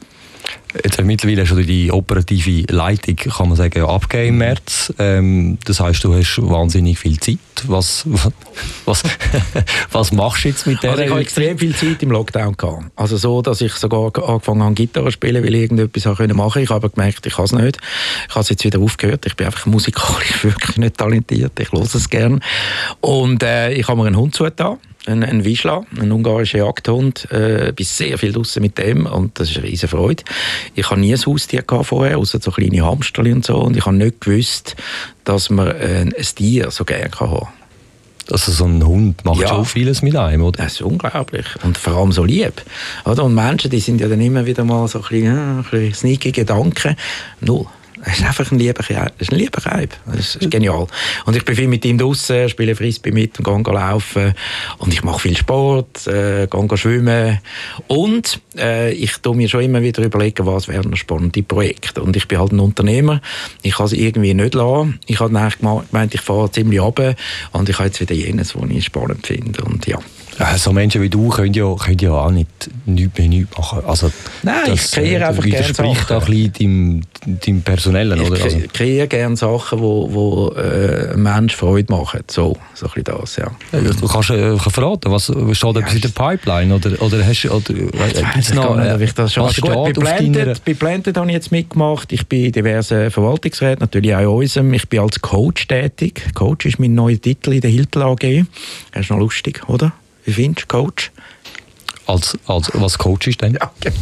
Jetzt 0.84 1.02
mittlerweile 1.04 1.46
schon 1.46 1.66
die 1.66 1.92
operative 1.92 2.72
Leitung, 2.74 3.16
kann 3.16 3.50
man 3.50 3.58
sagen, 3.58 3.84
abgegeben 3.84 4.30
im 4.30 4.38
März. 4.38 4.94
Ähm, 5.00 5.58
das 5.66 5.80
heißt, 5.82 6.04
du 6.04 6.14
hast 6.14 6.40
wahnsinnig 6.42 6.98
viel 6.98 7.20
Zeit. 7.20 7.40
Was, 7.68 8.06
was, 8.86 9.04
was 9.92 10.12
machst 10.14 10.46
du 10.46 10.48
jetzt 10.48 10.66
mit 10.66 10.82
der? 10.82 10.92
Also 10.92 11.04
ich 11.04 11.10
habe 11.10 11.22
extrem 11.22 11.58
viel 11.58 11.76
Zeit 11.76 12.02
im 12.02 12.12
Lockdown 12.12 12.56
gehabt. 12.56 12.86
Also 12.96 13.18
so, 13.18 13.42
dass 13.42 13.60
ich 13.62 13.74
sogar 13.74 14.12
angefangen 14.28 14.64
habe, 14.64 14.74
Gitarre 14.76 15.08
zu 15.08 15.12
spielen, 15.12 15.44
weil 15.44 15.54
ich 15.56 15.62
irgendetwas 15.62 16.06
machen 16.06 16.30
konnte. 16.38 16.62
Ich 16.62 16.70
habe 16.70 16.86
aber 16.86 16.90
gemerkt, 16.90 17.26
ich 17.26 17.36
kann 17.36 17.46
es 17.46 17.52
nicht. 17.52 17.78
Ich 18.30 18.36
habe 18.36 18.42
es 18.42 18.50
jetzt 18.50 18.64
wieder 18.64 18.80
aufgehört. 18.80 19.26
Ich 19.26 19.36
bin 19.36 19.48
einfach 19.48 19.66
musikalisch 19.66 20.44
wirklich 20.44 20.78
nicht 20.78 20.98
talentiert. 20.98 21.60
Ich 21.60 21.72
höre 21.72 21.82
es 21.82 22.10
gerne. 22.10 22.40
Und 23.02 23.44
äh, 23.44 23.74
ich 23.74 23.88
habe 23.88 24.00
mir 24.00 24.08
einen 24.08 24.18
Hund 24.18 24.36
zugetan 24.36 24.78
ein, 25.06 25.24
ein 25.24 25.44
Wischla, 25.44 25.86
ein 26.00 26.12
ungarischer 26.12 26.60
Jagdhund. 26.60 27.32
Äh, 27.32 27.74
bin 27.76 27.86
sehr 27.86 28.18
viel 28.18 28.32
draußen 28.32 28.62
mit 28.62 28.78
dem 28.78 29.06
und 29.06 29.40
das 29.40 29.50
ist 29.50 29.58
eine 29.58 29.68
riesige 29.68 29.90
Freude. 29.90 30.24
Ich 30.76 30.90
habe 30.90 31.00
nie 31.00 31.14
ein 31.14 31.26
Haustier 31.26 31.64
vorher, 31.84 32.18
außer 32.18 32.40
so 32.42 32.52
kleine 32.52 32.86
Hamsterli 32.86 33.34
und 33.34 33.46
so. 33.46 33.58
Und 33.58 33.76
ich 33.76 33.86
habe 33.86 33.96
nicht 33.96 34.22
gewusst, 34.22 34.76
dass 35.24 35.50
man 35.50 35.68
äh, 35.68 36.06
ein 36.06 36.14
Tier 36.36 36.72
so 36.72 36.86
gerne 36.86 37.12
haben 37.20 37.40
kann. 37.40 37.48
Also 38.30 38.52
so 38.52 38.66
ein 38.66 38.86
Hund 38.86 39.26
macht 39.26 39.42
ja. 39.42 39.48
schon 39.48 39.66
vieles 39.66 40.02
mit 40.02 40.16
einem, 40.16 40.44
oder? 40.44 40.64
Das 40.64 40.74
ist 40.74 40.82
unglaublich. 40.82 41.46
Und 41.64 41.78
vor 41.78 41.94
allem 41.94 42.12
so 42.12 42.24
lieb. 42.24 42.62
Oder? 43.06 43.24
Und 43.24 43.36
Menschen, 43.36 43.72
die 43.72 43.80
sind 43.80 44.00
ja 44.00 44.08
dann 44.08 44.22
immer 44.22 44.46
wieder 44.46 44.64
mal 44.64 44.88
so 44.88 45.00
ein 45.00 45.02
bisschen, 45.02 45.26
ja, 45.26 45.58
ein 45.58 45.64
bisschen 45.64 45.94
sneaky 45.94 46.32
Gedanken. 46.32 46.96
Null. 47.42 47.66
Es 48.06 48.20
ist 48.20 48.26
einfach 48.26 48.52
ein 48.52 48.60
lieber, 48.60 48.80
ist 49.20 49.32
ein 49.32 49.38
lieber 49.38 49.66
Reib. 49.66 49.96
Das 50.06 50.36
ist 50.36 50.52
genial. 50.52 50.88
Und 51.26 51.36
ich 51.36 51.46
bin 51.46 51.56
viel 51.56 51.68
mit 51.68 51.86
ihm 51.86 51.98
draußen, 51.98 52.50
spiele 52.50 52.76
Frisbee 52.76 53.12
mit 53.12 53.38
und 53.40 53.64
gehe 53.64 53.74
laufen. 53.74 54.34
Und 54.80 54.94
ich 54.94 55.04
mache 55.04 55.20
viel 55.20 55.38
Sport, 55.38 56.08
äh, 56.08 56.48
gehe 56.48 56.78
schwimmen. 56.78 57.40
Und 57.88 58.40
äh, 58.58 58.92
ich 58.94 59.18
tue 59.18 59.36
mir 59.36 59.50
schon 59.50 59.62
immer 59.62 59.82
wieder 59.82 60.04
überlegen, 60.04 60.46
was 60.46 60.68
wären 60.68 60.96
spannende 60.96 61.44
Projekte. 61.44 62.02
Und 62.02 62.16
ich 62.16 62.28
bin 62.28 62.40
halt 62.40 62.52
ein 62.52 62.60
Unternehmer. 62.60 63.22
Ich 63.62 63.76
kann 63.76 63.86
es 63.86 63.94
irgendwie 63.94 64.34
nicht 64.34 64.56
lassen. 64.56 65.00
Ich 65.06 65.20
habe 65.20 65.32
gemeint, 65.32 66.14
ich 66.14 66.22
fahre 66.22 66.52
ziemlich 66.52 66.80
runter. 66.80 67.16
Und 67.52 67.70
ich 67.70 67.78
habe 67.78 67.88
jetzt 67.88 68.02
wieder 68.02 68.16
jenes, 68.16 68.56
was 68.56 68.70
ich 68.70 68.86
spannend 68.86 69.28
finde. 69.28 69.64
Und 69.64 69.86
ja. 69.86 70.00
Ja, 70.40 70.58
so 70.58 70.72
Menschen 70.72 71.02
wie 71.02 71.10
du 71.10 71.30
können 71.30 71.54
ja, 71.54 71.74
können 71.76 72.00
ja 72.00 72.12
auch 72.12 72.32
nicht 72.32 72.50
nichts 72.86 73.18
mehr 73.18 73.28
nichts 73.28 73.58
machen. 73.58 73.84
Also, 73.86 74.12
Nein, 74.44 74.56
das, 74.68 74.86
ich 74.86 74.92
kreiere 74.92 75.24
äh, 75.24 75.28
einfach 75.28 75.44
gerne 75.44 75.74
Sachen. 75.74 75.86
widerspricht 75.86 76.12
auch 76.12 76.28
ein 76.28 76.52
bisschen 76.52 77.02
deinem, 77.24 77.40
deinem 77.40 77.62
Personellen, 77.62 78.22
ich 78.22 78.30
oder? 78.30 78.44
Also. 78.44 78.58
Ich 78.58 78.74
kreiere 78.74 79.08
gerne 79.08 79.36
Sachen, 79.36 79.78
die 79.80 79.84
wo, 79.84 80.14
wo, 80.14 80.50
äh, 80.54 81.16
Menschen 81.18 81.58
Freude 81.58 81.92
machen. 81.94 82.22
So, 82.30 82.58
so 82.74 82.88
ein 82.88 82.92
bisschen 82.94 83.20
das, 83.20 83.36
ja. 83.36 83.52
du 83.72 84.08
kannst 84.08 84.30
äh, 84.30 84.58
verraten, 84.58 85.12
was 85.12 85.26
steht 85.26 85.76
ja, 85.76 85.88
in 85.88 86.02
der 86.02 86.10
Pipeline? 86.10 86.76
Oder, 86.76 87.02
oder 87.02 87.26
hast. 87.26 87.46
Oder, 87.46 87.70
äh, 87.70 88.40
ich 88.40 88.54
noch, 88.54 88.76
nicht, 88.76 88.92
ob 88.92 89.02
ich 89.02 89.14
das 89.14 89.34
schon... 89.34 89.44
Also 89.44 89.62
gut, 89.62 89.74
bei 89.74 89.94
Blended, 89.94 90.64
bei 90.66 90.74
Blended 90.74 91.18
habe 91.18 91.28
ich 91.28 91.34
jetzt 91.34 91.52
mitgemacht. 91.52 92.12
Ich 92.12 92.26
bin 92.28 92.46
in 92.46 92.52
diversen 92.52 93.12
Verwaltungsräten, 93.12 93.82
natürlich 93.82 94.16
auch 94.16 94.22
in 94.22 94.28
unserem. 94.28 94.74
Ich 94.74 94.88
bin 94.88 95.00
als 95.02 95.22
Coach 95.22 95.68
tätig. 95.68 96.24
Coach 96.34 96.66
ist 96.66 96.80
mein 96.80 96.96
neuer 96.96 97.20
Titel 97.20 97.54
in 97.54 97.62
der 97.62 97.70
Hilton 97.70 98.04
AG. 98.04 98.46
Das 98.92 99.04
ist 99.04 99.10
noch 99.10 99.20
lustig, 99.20 99.62
oder? 99.68 99.94
Wie 100.26 100.34
findest 100.34 100.64
du 100.64 100.68
Coach? 100.68 101.12
Als, 102.08 102.38
als, 102.48 102.72
was 102.74 102.98
Coach 102.98 103.28
ist 103.28 103.42
denn? 103.42 103.54
Ja, 103.62 103.72
genau. 103.80 103.96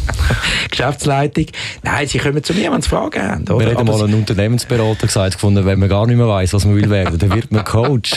Geschäftsleitung. 0.70 1.46
Nein, 1.82 2.06
sie 2.06 2.18
kommen 2.18 2.42
zu 2.42 2.54
mir, 2.54 2.72
wenn 2.72 2.82
sie 2.82 2.88
Fragen 2.88 3.22
haben. 3.22 3.48
Oder? 3.48 3.66
Wir 3.66 3.76
haben 3.76 3.86
mal 3.86 4.02
einen 4.02 4.14
Unternehmensberater 4.14 5.06
gesagt, 5.06 5.34
gefunden, 5.34 5.64
wenn 5.64 5.78
man 5.78 5.88
gar 5.88 6.06
nicht 6.06 6.16
mehr 6.16 6.28
weiß, 6.28 6.54
was 6.54 6.64
man 6.64 6.76
will 6.76 6.88
werden, 6.88 7.18
dann 7.18 7.34
wird 7.34 7.52
man 7.52 7.64
Coach. 7.64 8.12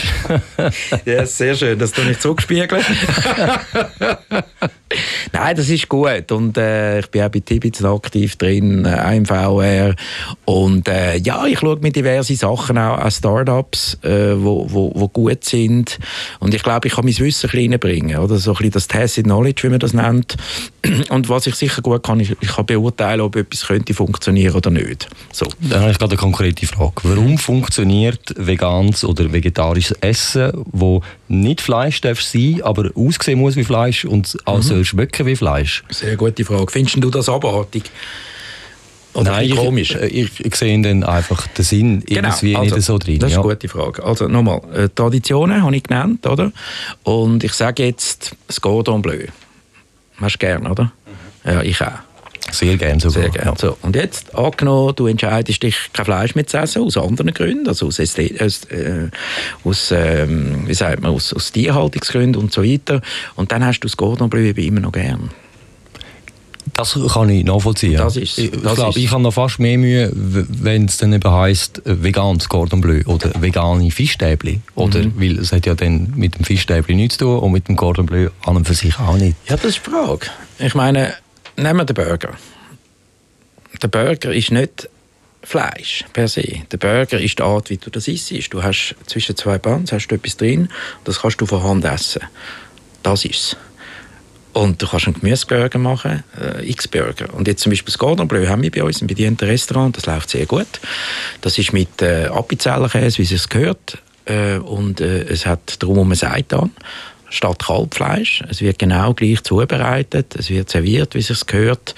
ja, 1.04 1.26
sehr 1.26 1.54
schön, 1.54 1.78
das 1.78 1.92
tue 1.92 2.10
ich 2.10 2.18
zurückspiegeln. 2.18 2.82
Nein, 5.32 5.56
das 5.56 5.68
ist 5.68 5.88
gut. 5.88 6.30
Und 6.32 6.56
äh, 6.56 7.00
ich 7.00 7.10
bin 7.10 7.22
auch 7.22 7.28
bei 7.28 7.40
Tibits 7.40 7.84
aktiv 7.84 8.36
drin, 8.36 8.84
äh, 8.84 9.16
im 9.16 9.26
VR. 9.26 9.94
Und 10.44 10.88
äh, 10.88 11.16
ja, 11.16 11.44
ich 11.46 11.58
schaue 11.58 11.78
mir 11.80 11.92
diverse 11.92 12.34
Sachen 12.34 12.78
auch 12.78 12.98
an 12.98 13.10
Startups, 13.10 13.98
äh, 14.02 14.34
wo, 14.36 14.66
wo, 14.68 14.92
wo 14.94 15.08
gut 15.08 15.44
sind. 15.44 15.98
Und 16.40 16.54
ich 16.54 16.62
glaube, 16.62 16.88
ich 16.88 16.94
kann 16.94 17.04
mein 17.04 17.18
Wissen 17.18 17.50
ein 17.50 17.58
reinbringen. 17.58 18.18
Oder? 18.18 18.36
So 18.36 18.52
ein 18.52 18.56
bisschen 18.56 18.72
das 18.72 18.88
Tacit 18.88 19.24
Knowledge, 19.24 19.64
wie 19.64 19.70
man 19.70 19.80
das 19.80 19.94
nennt. 19.94 20.36
Und 21.10 21.28
was 21.28 21.46
ich 21.46 21.54
sicher 21.54 21.82
gut 21.82 22.02
kann, 22.02 22.20
ich, 22.20 22.36
ich 22.40 22.48
kann 22.48 22.66
beurteilen, 22.66 23.20
ob 23.20 23.36
etwas 23.36 23.66
könnte 23.66 23.94
funktionieren 23.94 24.54
oder 24.54 24.70
nicht. 24.70 25.08
So. 25.32 25.46
Dann 25.60 25.80
habe 25.80 25.90
ich 25.90 25.98
gerade 25.98 26.12
eine 26.12 26.20
konkrete 26.20 26.66
Frage. 26.66 26.94
Warum 27.02 27.38
funktioniert 27.38 28.34
veganes 28.36 29.04
oder 29.04 29.32
vegetarisches 29.32 29.96
Essen, 30.00 30.52
wo 30.72 31.02
nicht 31.28 31.60
Fleisch 31.60 32.00
darf 32.00 32.20
sein, 32.22 32.60
aber 32.62 32.90
aussehen 32.94 33.38
muss 33.38 33.56
wie 33.56 33.64
Fleisch 33.64 34.04
und 34.04 34.36
also 34.44 34.74
mhm. 34.74 34.84
schmecken 34.84 35.26
wie 35.26 35.36
Fleisch? 35.36 35.84
Sehr 35.90 36.16
gute 36.16 36.44
Frage. 36.44 36.70
Findest 36.70 37.02
du 37.02 37.10
das 37.10 37.28
abartig? 37.28 37.84
Oder 39.14 39.30
Nein, 39.30 39.46
ich, 39.46 39.54
komisch? 39.54 39.94
Ich, 39.94 40.44
ich, 40.44 40.54
sehe 40.56 40.80
dann 40.82 41.04
einfach 41.04 41.46
den 41.46 41.64
Sinn 41.64 42.00
genau. 42.04 42.28
irgendwie 42.28 42.56
also, 42.56 42.74
nicht 42.74 42.84
so 42.84 42.98
drin. 42.98 43.20
Das 43.20 43.30
ist 43.30 43.38
eine 43.38 43.46
gute 43.46 43.68
Frage. 43.68 44.02
Also 44.02 44.26
nochmal, 44.26 44.60
äh, 44.74 44.88
Traditionen 44.92 45.62
habe 45.62 45.76
ich 45.76 45.84
genannt, 45.84 46.26
oder? 46.26 46.50
Und 47.04 47.44
ich 47.44 47.52
sage 47.52 47.84
jetzt 47.84 48.34
das 48.48 48.60
Cordon 48.60 49.02
Bleu. 49.02 49.26
Hast 50.20 50.34
du 50.34 50.38
gern, 50.38 50.66
oder? 50.66 50.84
Mhm. 50.84 51.50
Ja, 51.50 51.62
ich 51.62 51.80
auch. 51.80 51.92
Sehr 52.50 52.76
gerne 52.76 53.00
sogar. 53.00 53.22
Sehr 53.22 53.30
gerne. 53.30 53.50
Ja. 53.50 53.56
So, 53.56 53.76
und 53.82 53.96
jetzt, 53.96 54.34
angenommen, 54.34 54.94
du 54.94 55.06
entscheidest 55.06 55.62
dich, 55.62 55.76
kein 55.92 56.04
Fleisch 56.04 56.34
mehr 56.34 56.46
zu 56.46 56.58
essen, 56.58 56.82
aus 56.82 56.96
anderen 56.96 57.32
Gründen, 57.32 57.66
also 57.66 57.86
aus, 57.86 57.98
aus, 57.98 58.18
äh, 58.18 59.08
aus 59.64 59.90
ähm, 59.90 60.66
wie 60.66 60.74
sagt 60.74 61.02
man, 61.02 61.12
aus, 61.12 61.32
aus 61.32 61.52
Tierhaltungsgründen 61.52 62.40
und 62.40 62.52
so 62.52 62.62
weiter. 62.62 63.00
Und 63.34 63.50
dann 63.50 63.64
hast 63.64 63.80
du 63.80 63.88
das 63.88 63.96
Cordon 63.96 64.30
Bleu 64.30 64.50
immer 64.50 64.80
noch 64.80 64.92
gern. 64.92 65.30
Das 66.76 66.98
kann 67.12 67.28
ich 67.28 67.44
nachvollziehen. 67.44 67.96
Das 67.96 68.16
ist 68.16 68.36
Ich, 68.36 68.50
glaube, 68.50 68.98
ich 68.98 69.10
habe 69.10 69.22
noch 69.22 69.32
fast 69.32 69.60
mehr 69.60 69.78
Mühe, 69.78 70.10
wenn 70.12 70.86
es 70.86 70.96
dann 70.96 71.12
eben 71.12 71.30
heisst, 71.30 71.86
äh, 71.86 72.02
veganes 72.02 72.48
Cordon 72.48 72.80
Bleu 72.80 73.02
oder 73.06 73.30
vegane 73.40 73.90
Fischstäbli. 73.90 74.60
Oder, 74.74 75.00
mhm. 75.00 75.12
Weil 75.16 75.38
es 75.38 75.52
hat 75.52 75.66
ja 75.66 75.74
dann 75.74 76.12
mit 76.16 76.36
dem 76.36 76.44
Fischstäbli 76.44 76.94
nichts 76.96 77.18
zu 77.18 77.26
tun 77.26 77.38
und 77.38 77.52
mit 77.52 77.68
dem 77.68 77.76
Cordon 77.76 78.06
Bleu 78.06 78.30
an 78.44 78.56
und 78.56 78.66
für 78.66 78.74
sich 78.74 78.98
auch 78.98 79.16
nicht. 79.16 79.36
Ja, 79.48 79.56
das 79.56 79.66
ist 79.66 79.86
die 79.86 79.90
Frage. 79.90 80.26
Ich 80.58 80.74
meine, 80.74 81.14
nehmen 81.56 81.78
wir 81.78 81.84
den 81.84 81.94
Burger. 81.94 82.34
Der 83.80 83.88
Burger 83.88 84.32
ist 84.32 84.50
nicht 84.50 84.88
Fleisch 85.44 86.04
per 86.12 86.26
se. 86.26 86.62
Der 86.72 86.78
Burger 86.78 87.20
ist 87.20 87.38
die 87.38 87.42
Art, 87.42 87.70
wie 87.70 87.76
du 87.76 87.90
das 87.90 88.08
isst. 88.08 88.32
Du 88.52 88.62
hast 88.62 88.96
zwischen 89.06 89.36
zwei 89.36 89.58
Buns 89.58 89.92
hast 89.92 90.08
du 90.08 90.14
etwas 90.14 90.36
drin, 90.36 90.70
das 91.04 91.20
kannst 91.20 91.40
du 91.40 91.46
von 91.46 91.62
Hand 91.62 91.84
essen. 91.84 92.22
Das 93.02 93.24
ist 93.24 93.34
es. 93.34 93.56
Und 94.54 94.80
du 94.80 94.86
kannst 94.86 95.06
einen 95.06 95.20
Gemüseburger 95.20 95.78
machen, 95.78 96.22
äh, 96.40 96.70
X-Burger. 96.70 97.34
Und 97.34 97.48
jetzt 97.48 97.62
zum 97.62 97.70
Beispiel 97.70 97.92
das 97.92 97.98
Gordon 97.98 98.28
Bleu 98.28 98.46
haben 98.46 98.62
wir 98.62 98.70
bei 98.70 98.84
uns 98.84 99.00
im 99.00 99.08
bedienten 99.08 99.46
Restaurant, 99.46 99.96
das 99.96 100.06
läuft 100.06 100.30
sehr 100.30 100.46
gut. 100.46 100.80
Das 101.40 101.58
ist 101.58 101.72
mit 101.72 102.00
äh, 102.00 102.26
Appenzellerkäse, 102.26 103.18
wie 103.18 103.34
es 103.34 103.48
gehört. 103.48 103.98
Äh, 104.26 104.58
und 104.58 105.00
äh, 105.00 105.24
es 105.24 105.44
hat 105.44 105.82
drumherum 105.82 106.14
Seitan 106.14 106.70
statt 107.34 107.64
Kalbfleisch. 107.64 108.42
Es 108.48 108.60
wird 108.60 108.78
genau 108.78 109.14
gleich 109.14 109.42
zubereitet, 109.42 110.34
es 110.38 110.50
wird 110.50 110.70
serviert, 110.70 111.14
wie 111.14 111.18
es 111.18 111.46
gehört. 111.46 111.94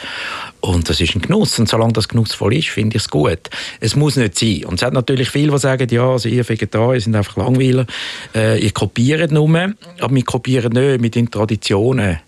Und 0.60 0.88
das 0.88 1.00
ist 1.00 1.14
ein 1.14 1.22
Genuss. 1.22 1.58
Und 1.58 1.68
solange 1.68 1.92
das 1.92 2.08
genussvoll 2.08 2.54
ist, 2.54 2.68
finde 2.68 2.96
ich 2.96 3.02
es 3.02 3.08
gut. 3.08 3.50
Es 3.80 3.94
muss 3.94 4.16
nicht 4.16 4.38
sein. 4.38 4.64
Und 4.64 4.74
es 4.74 4.82
hat 4.82 4.92
natürlich 4.92 5.30
viele, 5.30 5.52
die 5.52 5.58
sagen, 5.58 5.88
ja, 5.90 6.10
also 6.10 6.28
ihr 6.28 6.48
Vegetarier 6.48 7.00
sind 7.00 7.14
einfach 7.14 7.36
Langweiler. 7.36 7.86
Äh, 8.34 8.58
ihr 8.58 8.72
kopiert 8.72 9.30
nur, 9.30 9.48
aber 10.00 10.14
wir 10.14 10.24
kopieren 10.24 10.72
nicht 10.72 11.00
mit 11.00 11.14
den 11.14 11.30
Traditionen. 11.30 12.18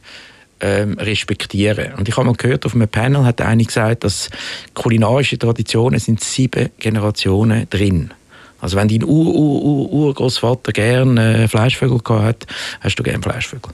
Ähm, 0.60 0.98
respektieren. 0.98 1.94
Und 1.94 2.08
ich 2.08 2.16
habe 2.16 2.26
mal 2.26 2.34
gehört, 2.34 2.66
auf 2.66 2.74
einem 2.74 2.88
Panel 2.88 3.24
hat 3.24 3.40
einer 3.40 3.62
gesagt, 3.62 4.02
dass 4.02 4.28
kulinarische 4.74 5.38
Traditionen 5.38 6.00
sind 6.00 6.20
sieben 6.20 6.70
Generationen 6.80 7.70
drin. 7.70 8.10
Also 8.60 8.76
wenn 8.76 8.88
dein 8.88 9.04
Ur-Ur-Urgroßvater 9.04 10.72
gerne 10.72 11.44
äh, 11.44 11.48
Fleischvögel 11.48 11.98
gehabt 11.98 12.24
hat, 12.24 12.46
hast 12.80 12.96
du 12.96 13.02
gerne 13.02 13.22
Fleischvögel. 13.22 13.72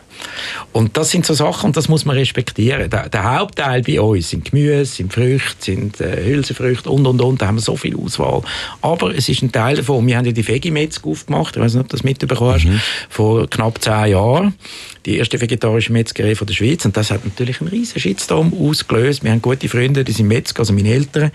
Und 0.73 0.97
das 0.97 1.11
sind 1.11 1.25
so 1.25 1.35
Sachen, 1.35 1.69
und 1.69 1.77
das 1.77 1.89
muss 1.89 2.05
man 2.05 2.17
respektieren. 2.17 2.91
Der, 2.91 3.09
der 3.09 3.37
Hauptteil 3.39 3.83
bei 3.83 4.01
uns 4.01 4.31
sind 4.31 4.51
Gemüse, 4.51 4.85
sind 4.85 5.13
Früchte, 5.13 5.65
sind 5.65 6.01
äh, 6.01 6.25
Hülsenfrüchte 6.25 6.91
und, 6.91 7.07
und, 7.07 7.21
und. 7.21 7.41
Da 7.41 7.47
haben 7.47 7.57
wir 7.57 7.63
so 7.63 7.77
viel 7.77 7.97
Auswahl. 7.97 8.43
Aber 8.83 9.15
es 9.15 9.29
ist 9.29 9.43
ein 9.43 9.53
Teil 9.53 9.77
davon. 9.77 10.07
Wir 10.07 10.17
haben 10.17 10.27
ja 10.27 10.33
die 10.33 10.47
Vegimetzg 10.47 11.07
aufgemacht, 11.07 11.57
ich 11.57 11.63
weiß 11.63 11.75
nicht, 11.75 11.83
ob 11.83 11.89
du 11.89 11.97
das 11.97 12.05
mitbekommen 12.05 12.53
hast, 12.53 12.65
mhm. 12.65 12.81
vor 13.09 13.49
knapp 13.49 13.83
zehn 13.83 14.07
Jahren 14.07 14.55
die 15.07 15.19
erste 15.19 15.41
vegetarische 15.41 15.93
Metzgerei 15.93 16.35
von 16.35 16.47
der 16.47 16.55
Schweiz. 16.55 16.85
Und 16.85 16.97
das 16.97 17.11
hat 17.11 17.25
natürlich 17.25 17.61
einen 17.61 17.69
riesen 17.69 18.01
Shitstorm 18.01 18.53
ausgelöst. 18.59 19.23
Wir 19.23 19.33
haben 19.33 19.43
gute 19.43 19.69
Freunde, 19.69 20.03
die 20.05 20.13
sind 20.13 20.29
Metzger, 20.29 20.61
also 20.61 20.73
meine 20.73 20.89
Eltern, 20.91 21.31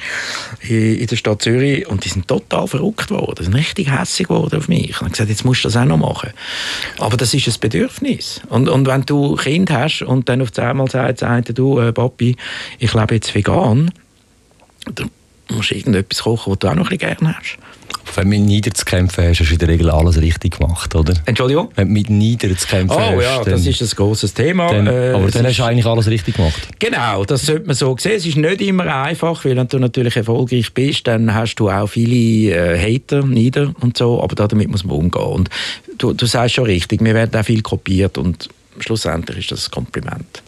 in 0.68 1.06
der 1.06 1.16
Stadt 1.16 1.42
Zürich. 1.42 1.88
Und 1.88 2.04
die 2.04 2.10
sind 2.10 2.28
total 2.28 2.68
verrückt 2.68 3.12
worden. 3.12 3.39
Die 3.40 3.46
sind 3.46 3.56
richtig 3.56 3.90
hässlich 3.92 4.28
geworden 4.28 4.58
auf 4.58 4.68
mich. 4.68 4.90
Und 4.90 5.02
haben 5.02 5.12
gesagt, 5.12 5.30
jetzt 5.30 5.46
musst 5.46 5.64
du 5.64 5.70
das 5.70 5.78
auch 5.78 5.86
noch 5.86 5.98
machen. 5.98 6.32
Aber 7.00 7.18
das 7.18 7.34
ist 7.34 7.48
ein 7.48 7.54
Bedürfnis. 7.60 8.42
Und, 8.50 8.68
und 8.68 8.86
wenn 8.86 9.04
du 9.04 9.36
Kind 9.36 9.72
hast 9.72 10.02
und 10.02 10.30
dann 10.30 10.42
auf 10.42 10.58
einmal 10.58 10.90
sagt 10.90 11.58
du, 11.58 11.80
äh, 11.80 11.94
Papi, 11.94 12.36
ich 12.78 12.94
lebe 12.94 13.16
jetzt 13.16 13.34
vegan, 13.34 13.92
dann 14.94 15.10
musst 15.50 15.72
irgendetwas 15.72 16.24
kochen, 16.24 16.52
was 16.52 16.60
du 16.60 16.68
auch 16.68 16.76
noch 16.76 16.90
ein 16.90 16.98
bisschen 16.98 17.16
gerne 17.16 17.38
hast. 17.38 17.58
Wenn 18.16 18.24
du 18.24 18.30
mit 18.30 18.42
niederzukämpfen 18.42 19.28
hast, 19.28 19.40
hast 19.40 19.50
du 19.50 19.54
in 19.54 19.60
der 19.60 19.68
Regel 19.68 19.90
alles 19.90 20.20
richtig 20.20 20.58
gemacht, 20.58 20.94
oder? 20.96 21.14
Entschuldigung? 21.26 21.70
Wenn 21.76 21.88
du 21.88 21.94
mit 21.94 22.10
niederzukämpfen 22.10 22.98
oh, 22.98 23.00
hast. 23.00 23.16
Oh 23.16 23.22
ja, 23.22 23.44
das 23.44 23.66
ist 23.66 23.82
ein 23.82 23.96
grosses 23.96 24.34
Thema. 24.34 24.72
Dann, 24.72 24.88
äh, 24.88 25.14
aber 25.16 25.30
dann 25.30 25.46
hast 25.46 25.60
du 25.60 25.64
eigentlich 25.64 25.86
alles 25.86 26.08
richtig 26.08 26.36
gemacht. 26.36 26.68
Genau, 26.80 27.24
das 27.26 27.46
sollte 27.46 27.68
man 27.68 27.76
so 27.76 27.96
sehen. 27.98 28.14
Es 28.14 28.26
ist 28.26 28.36
nicht 28.36 28.62
immer 28.62 28.94
einfach, 29.04 29.44
weil 29.46 29.56
wenn 29.56 29.68
du 29.68 29.80
natürlich 29.80 30.16
erfolgreich 30.16 30.74
bist, 30.74 31.08
dann 31.08 31.34
hast 31.34 31.56
du 31.56 31.70
auch 31.70 31.88
viele 31.88 32.56
äh, 32.56 32.96
Hater 32.96 33.26
nieder 33.26 33.74
und 33.80 33.98
so, 33.98 34.22
aber 34.22 34.36
damit 34.36 34.70
muss 34.70 34.84
man 34.84 34.98
umgehen. 34.98 35.22
Und 35.22 35.50
du, 35.98 36.14
du 36.14 36.26
sagst 36.26 36.56
schon 36.56 36.66
richtig, 36.66 37.02
mir 37.02 37.14
werden 37.14 37.40
auch 37.40 37.46
viel 37.46 37.62
kopiert 37.62 38.18
und 38.18 38.50
schlussendlich 38.80 39.40
ist 39.40 39.52
das 39.52 39.68
ein 39.68 39.72
Kompliment. 39.72 40.44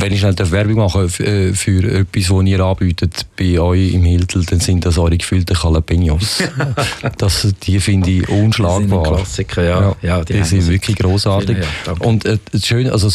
Wenn 0.00 0.12
ich 0.12 0.20
schnell 0.20 0.34
Werbung 0.38 0.76
mache 0.76 1.08
für, 1.08 1.24
äh, 1.24 1.52
für 1.54 1.82
etwas, 1.82 2.30
was 2.30 2.44
ihr 2.44 2.60
anbietet 2.60 3.26
bei 3.36 3.58
euch 3.58 3.92
im 3.94 4.04
Hiltel, 4.04 4.44
dann 4.44 4.60
sind 4.60 4.84
das 4.84 4.98
eure 4.98 5.16
gefüllten 5.16 5.56
Jalapenos. 5.60 6.42
das, 7.18 7.54
die 7.62 7.80
finde 7.80 8.10
ich 8.10 8.28
unschlagbar. 8.28 9.18
Das 9.18 9.34
sind 9.34 9.48
Klassiker, 9.48 9.62
ja. 9.64 9.80
ja, 9.80 9.96
ja 10.02 10.24
die, 10.24 10.34
die 10.34 10.44
sind 10.44 10.68
wirklich 10.68 10.96
großartig. 10.96 11.58
Ja, 11.58 11.92
Und 12.00 12.24
äh, 12.24 12.38
schön, 12.62 12.90
also 12.90 13.08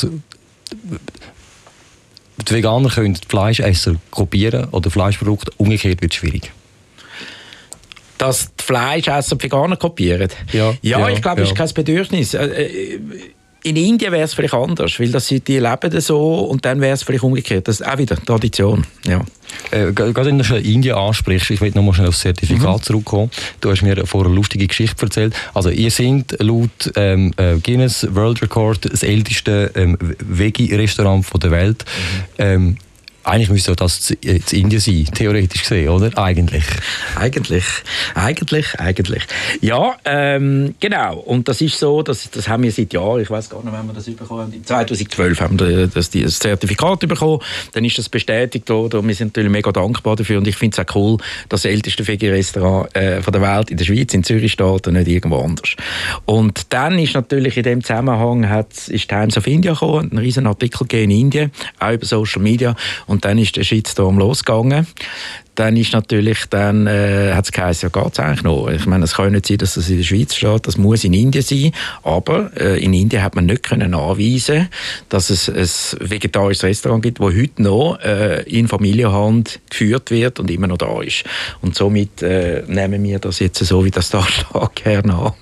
die 2.47 2.53
Veganer 2.53 2.89
können 2.89 3.17
Fleischesser 3.27 3.95
kopieren 4.11 4.65
oder 4.71 4.89
Fleischprodukte, 4.89 5.51
umgekehrt 5.57 6.01
wird 6.01 6.11
es 6.11 6.17
schwierig 6.17 6.51
dass 8.23 8.55
die 8.55 8.63
Fleischesser 8.63 9.35
die 9.35 9.43
Veganer 9.43 9.75
kopieren. 9.75 10.29
Ja, 10.53 10.73
ja, 10.81 10.99
ja 10.99 11.09
ich 11.09 11.21
glaube, 11.21 11.41
ja. 11.41 11.47
ist 11.47 11.55
kein 11.55 11.69
Bedürfnis. 11.73 12.33
In 13.63 13.77
Indien 13.77 14.11
wäre 14.11 14.23
es 14.23 14.33
vielleicht 14.33 14.53
anders, 14.53 14.99
weil 14.99 15.09
das, 15.09 15.27
die 15.27 15.39
leben 15.59 16.01
so 16.01 16.39
und 16.39 16.65
dann 16.65 16.81
wäre 16.81 16.93
es 16.93 17.03
vielleicht 17.03 17.23
umgekehrt. 17.23 17.67
Das 17.67 17.79
ist 17.79 17.87
auch 17.87 17.97
wieder 17.97 18.17
Tradition. 18.17 18.85
Ja. 19.05 19.21
Äh, 19.71 19.93
gerade 19.93 20.25
wenn 20.25 20.37
du 20.37 20.43
schon 20.43 20.57
Indien 20.57 20.95
ansprichst, 20.95 21.49
ich 21.51 21.61
will 21.61 21.71
noch 21.73 21.83
mal 21.83 21.93
schnell 21.93 22.07
aufs 22.07 22.19
Zertifikat 22.19 22.77
mhm. 22.77 22.83
zurückkommen. 22.83 23.31
Du 23.61 23.71
hast 23.71 23.81
mir 23.81 24.05
vorher 24.05 24.27
eine 24.27 24.35
lustige 24.35 24.67
Geschichte 24.67 25.05
erzählt. 25.05 25.33
Also 25.53 25.69
ihr 25.69 25.91
seid 25.91 26.35
laut 26.39 26.91
ähm, 26.95 27.33
äh, 27.37 27.57
Guinness 27.59 28.07
World 28.13 28.41
Record 28.41 28.91
das 28.91 29.03
älteste 29.03 29.71
ähm, 29.75 29.97
Veggie-Restaurant 29.99 31.25
der 31.41 31.51
Welt. 31.51 31.85
Mhm. 31.85 32.43
Ähm, 32.43 32.77
eigentlich 33.23 33.49
müsste 33.49 33.75
das 33.75 34.11
in 34.21 34.43
Indien 34.51 34.79
sein, 34.79 35.07
theoretisch 35.13 35.61
gesehen, 35.61 35.89
oder? 35.89 36.17
Eigentlich. 36.17 36.65
Eigentlich, 37.15 37.65
eigentlich, 38.15 38.79
eigentlich. 38.79 39.23
Ja, 39.61 39.95
ähm, 40.05 40.75
genau. 40.79 41.19
Und 41.19 41.47
das 41.47 41.61
ist 41.61 41.79
so, 41.79 42.01
das, 42.01 42.29
das 42.31 42.47
haben 42.47 42.63
wir 42.63 42.71
seit 42.71 42.93
Jahren, 42.93 43.21
ich 43.21 43.29
weiß 43.29 43.49
gar 43.49 43.63
nicht, 43.63 43.73
wann 43.73 43.87
wir 43.87 43.93
das 43.93 44.05
bekommen 44.05 44.41
haben. 44.41 44.65
2012 44.65 45.41
haben 45.41 45.59
wir 45.59 45.87
das, 45.87 46.09
das 46.09 46.39
Zertifikat 46.39 46.99
bekommen. 46.99 47.39
Dann 47.71 47.85
ist 47.85 47.97
das 47.97 48.09
bestätigt 48.09 48.69
worden 48.69 48.99
und 48.99 49.07
wir 49.07 49.15
sind 49.15 49.29
natürlich 49.29 49.51
mega 49.51 49.71
dankbar 49.71 50.15
dafür. 50.15 50.37
Und 50.37 50.47
ich 50.47 50.55
finde 50.55 50.79
es 50.79 50.87
auch 50.87 50.95
cool, 50.95 51.17
dass 51.49 51.63
das 51.63 51.71
älteste 51.71 52.05
Veggie-Restaurant 52.05 52.95
äh, 52.95 53.21
der 53.21 53.41
Welt 53.41 53.71
in 53.71 53.77
der 53.77 53.85
Schweiz, 53.85 54.13
in 54.13 54.23
Zürich 54.23 54.51
steht 54.51 54.87
und 54.87 54.93
nicht 54.93 55.07
irgendwo 55.07 55.37
anders. 55.39 55.75
Und 56.25 56.73
dann 56.73 56.99
ist 56.99 57.13
natürlich 57.13 57.57
in 57.57 57.63
dem 57.63 57.83
Zusammenhang 57.83 58.49
hat, 58.49 58.87
ist 58.87 59.09
Times 59.09 59.37
of 59.37 59.47
India 59.47 59.73
gekommen, 59.73 60.09
ein 60.11 60.17
riesen 60.17 60.45
Artikel 60.45 60.85
in 60.93 61.11
Indien, 61.11 61.51
auch 61.79 61.93
über 61.93 62.05
Social 62.05 62.41
Media. 62.41 62.75
Dann 63.21 63.37
ist 63.37 63.55
der 63.55 63.63
Shitstorm 63.63 64.17
losgegangen. 64.17 64.87
Dann 65.55 65.77
ist 65.77 65.93
natürlich, 65.93 66.45
dann 66.49 66.87
äh, 66.87 67.33
hat 67.33 67.45
es 67.45 67.51
geheißen, 67.51 67.91
ja 67.93 68.01
geht 68.01 68.13
es 68.13 68.19
eigentlich 68.19 68.43
noch. 68.43 68.69
Ich 68.69 68.87
meine, 68.87 69.03
es 69.03 69.13
kann 69.13 69.31
nicht 69.33 69.45
sein, 69.45 69.59
dass 69.59 69.75
das 69.75 69.87
in 69.87 69.97
der 69.97 70.03
Schweiz 70.03 70.33
steht, 70.33 70.65
das 70.65 70.77
muss 70.77 71.03
in 71.03 71.13
Indien 71.13 71.43
sein. 71.43 71.71
Aber 72.01 72.49
äh, 72.59 72.83
in 72.83 72.93
Indien 72.93 73.21
hat 73.21 73.35
man 73.35 73.45
nicht 73.45 73.61
können 73.61 73.91
nachweisen, 73.91 74.69
dass 75.09 75.29
es 75.29 75.49
ein 75.49 76.09
vegetarisches 76.09 76.63
Restaurant 76.63 77.03
gibt, 77.03 77.19
das 77.19 77.27
heute 77.27 77.61
noch 77.61 77.99
äh, 77.99 78.41
in 78.43 78.67
Familienhand 78.67 79.59
geführt 79.69 80.09
wird 80.09 80.39
und 80.39 80.49
immer 80.49 80.65
noch 80.65 80.79
da 80.79 81.01
ist. 81.03 81.23
Und 81.61 81.75
somit 81.75 82.23
äh, 82.23 82.63
nehmen 82.65 83.03
wir 83.03 83.19
das 83.19 83.37
jetzt 83.37 83.63
so, 83.63 83.85
wie 83.85 83.91
das 83.91 84.09
da 84.09 84.23
steht, 84.23 84.75
gerne 84.83 85.13
an. 85.13 85.33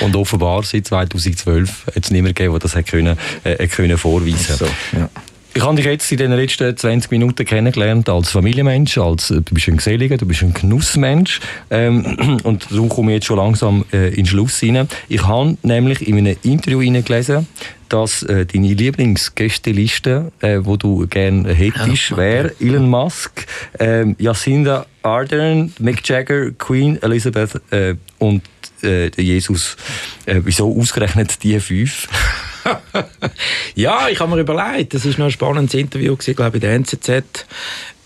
und 0.00 0.16
offenbar 0.16 0.64
seit 0.64 0.88
2012 0.88 1.86
hat 1.94 2.04
es 2.04 2.10
niemand 2.10 2.34
gegeben, 2.34 2.54
der 2.54 2.60
das 2.60 2.74
hat 2.74 2.86
können, 2.86 3.16
äh, 3.44 3.68
können 3.68 3.98
vorweisen 3.98 4.58
konnte. 4.58 4.74
So, 4.92 4.98
ja. 4.98 5.08
Ich 5.56 5.64
habe 5.64 5.74
dich 5.74 5.86
jetzt 5.86 6.12
in 6.12 6.18
den 6.18 6.32
letzten 6.32 6.76
20 6.76 7.10
Minuten 7.10 7.46
kennengelernt 7.46 8.10
als 8.10 8.28
Familienmensch, 8.28 8.98
als, 8.98 9.30
äh, 9.30 9.40
du 9.40 9.54
bist 9.54 9.68
ein 9.68 9.78
Geselliger, 9.78 10.18
du 10.18 10.26
bist 10.26 10.42
ein 10.42 10.52
Genussmensch 10.52 11.40
ähm, 11.70 12.40
und 12.42 12.70
darum 12.70 12.90
komme 12.90 13.12
ich 13.12 13.16
jetzt 13.16 13.24
schon 13.24 13.38
langsam 13.38 13.86
äh, 13.90 14.08
in 14.08 14.16
den 14.16 14.26
Schluss 14.26 14.60
hinein. 14.60 14.86
Ich 15.08 15.26
habe 15.26 15.56
nämlich 15.62 16.06
in 16.06 16.18
einem 16.18 16.36
Interview 16.42 16.80
gelesen, 16.80 17.46
dass 17.88 18.22
äh, 18.24 18.44
deine 18.44 18.74
Lieblingsgästeliste, 18.74 20.30
äh, 20.42 20.58
wo 20.60 20.76
du 20.76 21.06
gerne 21.06 21.54
hättest, 21.54 22.10
ja, 22.10 22.16
wäre 22.18 22.52
Elon 22.60 22.90
Musk, 22.90 23.46
äh, 23.78 24.14
Jacinda 24.18 24.84
Ardern, 25.00 25.72
Mick 25.78 26.06
Jagger, 26.06 26.50
Queen 26.50 27.00
Elizabeth 27.00 27.62
äh, 27.70 27.94
und 28.18 28.42
äh, 28.82 29.08
Jesus. 29.16 29.78
Äh, 30.26 30.42
wieso 30.44 30.78
ausgerechnet 30.78 31.42
die 31.42 31.58
fünf? 31.60 32.08
ja, 33.74 34.08
ich 34.08 34.20
habe 34.20 34.34
mir 34.34 34.40
überlegt, 34.40 34.94
das 34.94 35.04
war 35.04 35.12
noch 35.18 35.26
ein 35.26 35.30
spannendes 35.30 35.74
Interview, 35.74 36.16
glaube 36.16 36.56
ich, 36.56 36.62
in 36.62 36.68
der 36.68 36.72
NZZ. 36.74 37.46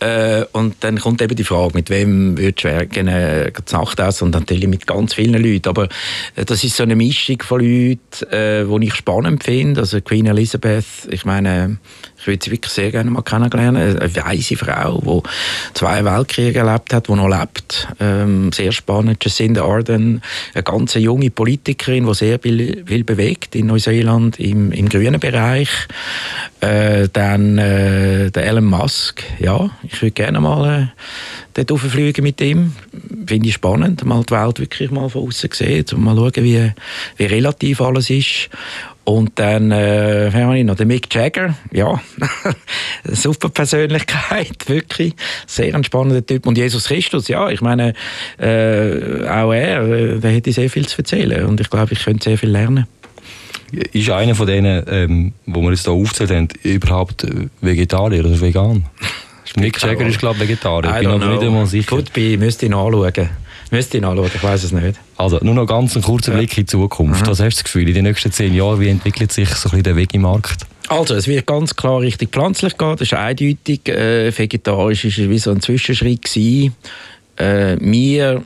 Äh, 0.00 0.46
und 0.52 0.76
dann 0.80 0.98
kommt 0.98 1.20
eben 1.20 1.36
die 1.36 1.44
Frage, 1.44 1.74
mit 1.74 1.90
wem 1.90 2.38
würdest 2.38 2.64
du 2.64 2.86
gerne 2.86 3.52
die 3.52 3.74
Nacht 3.74 4.00
essen? 4.00 4.24
Und 4.24 4.30
natürlich 4.30 4.66
mit 4.66 4.86
ganz 4.86 5.12
vielen 5.12 5.42
Leuten. 5.42 5.68
Aber 5.68 5.88
äh, 6.36 6.44
das 6.46 6.64
ist 6.64 6.76
so 6.76 6.84
eine 6.84 6.96
Mischung 6.96 7.42
von 7.42 7.60
Leuten, 7.60 8.26
äh, 8.30 8.64
die 8.64 8.86
ich 8.86 8.94
spannend 8.94 9.44
finde. 9.44 9.80
Also 9.80 10.00
Queen 10.00 10.26
Elizabeth, 10.26 10.86
ich 11.10 11.26
meine, 11.26 11.76
ich 12.20 12.26
würde 12.26 12.44
sie 12.44 12.50
wirklich 12.50 12.72
sehr 12.72 12.90
gerne 12.90 13.10
mal 13.10 13.22
kennenlernen. 13.22 13.98
Eine 13.98 14.16
weise 14.16 14.56
Frau, 14.56 15.22
die 15.24 15.78
zwei 15.78 16.04
Weltkriege 16.04 16.58
erlebt 16.58 16.92
hat, 16.92 17.08
die 17.08 17.12
noch 17.12 17.28
lebt. 17.28 17.88
Ähm, 17.98 18.52
sehr 18.52 18.72
spannend. 18.72 19.24
Jacinda 19.24 19.64
Ardern, 19.64 20.20
eine 20.54 20.62
ganz 20.62 20.94
junge 20.94 21.30
Politikerin, 21.30 22.06
die 22.06 22.14
sehr 22.14 22.38
viel, 22.38 22.84
viel 22.86 23.04
bewegt 23.04 23.54
in 23.54 23.66
Neuseeland 23.66 24.38
im, 24.38 24.70
im 24.72 24.88
grünen 24.88 25.18
Bereich. 25.18 25.70
Äh, 26.60 27.08
dann 27.10 27.56
äh, 27.56 28.30
der 28.30 28.46
Elon 28.46 28.66
Musk. 28.66 29.22
Ja, 29.38 29.70
ich 29.82 30.02
würde 30.02 30.12
gerne 30.12 30.40
mal 30.40 30.92
äh, 31.54 31.64
dort 31.64 31.80
fliegen 31.80 32.22
mit 32.22 32.40
ihm. 32.40 32.72
Finde 33.26 33.48
ich 33.48 33.54
spannend, 33.54 34.04
mal 34.04 34.24
die 34.24 34.34
Welt 34.34 34.60
wirklich 34.60 34.90
mal 34.90 35.08
von 35.08 35.28
außen 35.28 35.50
sehen, 35.52 35.86
um 35.94 36.04
mal 36.04 36.16
schauen, 36.16 36.44
wie, 36.44 36.72
wie 37.16 37.24
relativ 37.24 37.80
alles 37.80 38.10
ist. 38.10 38.50
Und 39.10 39.40
dann, 39.40 39.72
äh, 39.72 40.28
wer 40.30 40.46
habe 40.46 40.58
ich 40.58 40.64
noch? 40.64 40.76
Der 40.76 40.86
Mick 40.86 41.12
Jagger, 41.12 41.56
ja, 41.72 42.00
super 43.04 43.48
Persönlichkeit, 43.48 44.56
wirklich, 44.68 45.14
sehr 45.48 45.74
entspannender 45.74 46.24
Typ. 46.24 46.46
Und 46.46 46.56
Jesus 46.56 46.84
Christus, 46.84 47.26
ja, 47.26 47.48
ich 47.48 47.60
meine, 47.60 47.94
äh, 48.38 49.26
auch 49.26 49.52
er, 49.52 49.82
äh, 49.82 50.18
der 50.20 50.30
hätte 50.30 50.52
sehr 50.52 50.70
viel 50.70 50.86
zu 50.86 50.98
erzählen 50.98 51.44
und 51.44 51.60
ich 51.60 51.68
glaube, 51.68 51.92
ich 51.92 52.04
könnte 52.04 52.22
sehr 52.22 52.38
viel 52.38 52.50
lernen. 52.50 52.86
Ist 53.72 54.10
einer 54.10 54.36
von 54.36 54.46
denen, 54.46 54.84
ähm, 54.88 55.32
wo 55.44 55.60
wir 55.60 55.70
jetzt 55.70 55.86
hier 55.86 55.92
aufzählt 55.92 56.30
haben, 56.30 56.48
überhaupt 56.62 57.24
äh, 57.24 57.48
Vegetarier 57.60 58.24
oder 58.24 58.40
vegan? 58.40 58.84
Mick 59.56 59.82
Jagger 59.82 60.06
ist, 60.06 60.20
glaube 60.20 60.36
ich, 60.36 60.42
Vegetarier. 60.42 60.92
Ich 60.94 61.00
bin 61.00 61.08
aber 61.08 61.32
nicht 61.32 61.42
einmal 61.42 61.66
sicher. 61.66 61.96
Gut, 61.96 62.16
ich 62.16 62.38
müsste 62.38 62.66
ihn 62.66 62.74
anschauen. 62.74 63.28
Müsste 63.70 63.98
ihn 63.98 64.04
anschauen, 64.04 64.30
ich 64.34 64.42
weiß 64.42 64.64
es 64.64 64.72
nicht. 64.72 64.98
Also, 65.16 65.38
nur 65.42 65.54
noch 65.54 65.66
ganz 65.66 65.94
einen 65.94 66.04
kurzen 66.04 66.34
Blick 66.34 66.56
in 66.58 66.64
die 66.64 66.66
Zukunft. 66.66 67.22
Mhm. 67.22 67.30
Was 67.30 67.40
hast 67.40 67.58
du 67.58 67.62
das 67.62 67.64
Gefühl, 67.64 67.88
in 67.88 67.94
den 67.94 68.04
nächsten 68.04 68.32
zehn 68.32 68.54
Jahren, 68.54 68.80
wie 68.80 68.88
entwickelt 68.88 69.32
sich 69.32 69.48
so 69.50 69.68
ein 69.68 69.70
bisschen 69.70 69.82
der 69.84 69.96
Vegimarkt? 69.96 70.66
Also, 70.88 71.14
es 71.14 71.28
wird 71.28 71.46
ganz 71.46 71.76
klar 71.76 72.00
richtig 72.00 72.30
pflanzlich 72.30 72.76
gehen, 72.76 72.92
das 72.92 73.02
ist 73.02 73.14
eindeutig. 73.14 73.88
Äh, 73.88 74.36
vegetarisch 74.36 75.04
ist 75.04 75.18
wie 75.18 75.38
so 75.38 75.52
ein 75.52 75.60
Zwischenschritt 75.60 76.24
gewesen. 76.24 76.74
Äh, 77.36 77.76
wir 77.80 78.42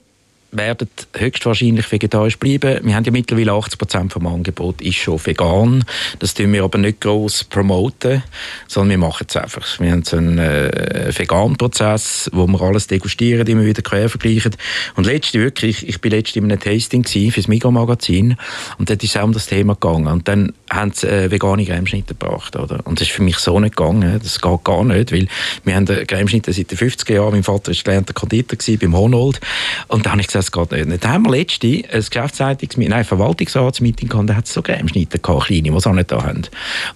werden 0.56 0.88
höchstwahrscheinlich 1.16 1.90
vegetarisch 1.90 2.38
bleiben. 2.38 2.80
Wir 2.84 2.94
haben 2.94 3.04
ja 3.04 3.12
mittlerweile 3.12 3.52
80 3.52 3.78
Prozent 3.78 4.12
vom 4.12 4.26
Angebot 4.26 4.80
ist 4.80 4.96
schon 4.96 5.24
vegan. 5.24 5.84
Das 6.18 6.34
tun 6.34 6.52
wir 6.52 6.64
aber 6.64 6.78
nicht 6.78 7.00
groß 7.00 7.44
promoten, 7.44 8.22
sondern 8.68 8.90
wir 8.90 8.98
machen 9.06 9.26
es 9.28 9.36
einfach. 9.36 9.80
Wir 9.80 9.92
haben 9.92 10.04
so 10.04 10.16
einen 10.16 10.38
äh, 10.38 11.10
Vegan-Prozess, 11.16 12.30
wo 12.32 12.46
wir 12.46 12.60
alles 12.62 12.86
degustieren, 12.86 13.46
immer 13.46 13.64
wieder 13.64 13.82
quer 13.82 14.08
vergleichen. 14.08 14.56
Und 14.96 15.06
letzte 15.06 15.40
wirklich, 15.40 15.88
ich 15.88 16.00
bin 16.00 16.12
letzte 16.12 16.38
in 16.38 16.44
einem 16.46 16.60
Tasting 16.60 17.04
für 17.04 17.30
das 17.40 17.48
Migros-Magazin 17.48 18.36
und 18.78 18.90
dort 18.90 19.02
ist 19.02 19.10
es 19.10 19.16
auch 19.16 19.24
um 19.24 19.32
das 19.32 19.46
Thema 19.46 19.74
gegangen. 19.74 20.08
Und 20.08 20.28
dann 20.28 20.52
haben 20.70 20.92
sie 20.92 21.08
äh, 21.08 21.30
vegane 21.30 21.64
Cremeschnitte 21.64 22.14
gebracht, 22.14 22.56
oder? 22.56 22.80
Und 22.84 23.00
das 23.00 23.08
ist 23.08 23.14
für 23.14 23.22
mich 23.22 23.38
so 23.38 23.58
nicht 23.60 23.76
gegangen. 23.76 24.20
Das 24.22 24.40
geht 24.40 24.64
gar 24.64 24.84
nicht, 24.84 25.12
weil 25.12 25.28
wir 25.64 25.74
haben 25.74 25.86
Cremeschnitte 25.86 26.52
seit 26.52 26.70
den 26.70 26.78
50er 26.78 27.14
Jahren. 27.14 27.32
Mein 27.32 27.42
Vater 27.42 27.72
war 27.72 27.82
gelernter 27.82 28.12
Konditor 28.12 28.58
beim 28.78 28.96
Honold. 28.96 29.40
Und 29.88 30.06
da 30.06 30.12
habe 30.12 30.20
ich 30.20 30.26
gesagt, 30.26 30.43
das 30.44 30.52
geht 30.70 30.86
nicht. 30.86 31.04
Dann 31.04 31.12
haben 31.12 31.26
wir 31.26 31.32
letzte 31.32 31.66
ein 31.66 31.82
Geschäftsleitungsmeeting, 31.90 32.90
nein, 32.90 33.04
Verwaltungsratsmeeting 33.04 34.08
gehabt, 34.08 34.30
da 34.30 34.36
hat 34.36 34.46
es 34.46 34.52
so 34.52 34.62
Cremeschnitte 34.62 35.18
gehabt, 35.18 35.46
kleine, 35.46 35.62
die 35.62 35.70
auch 35.70 35.92
nicht 35.92 36.12
da 36.12 36.22
haben. 36.22 36.42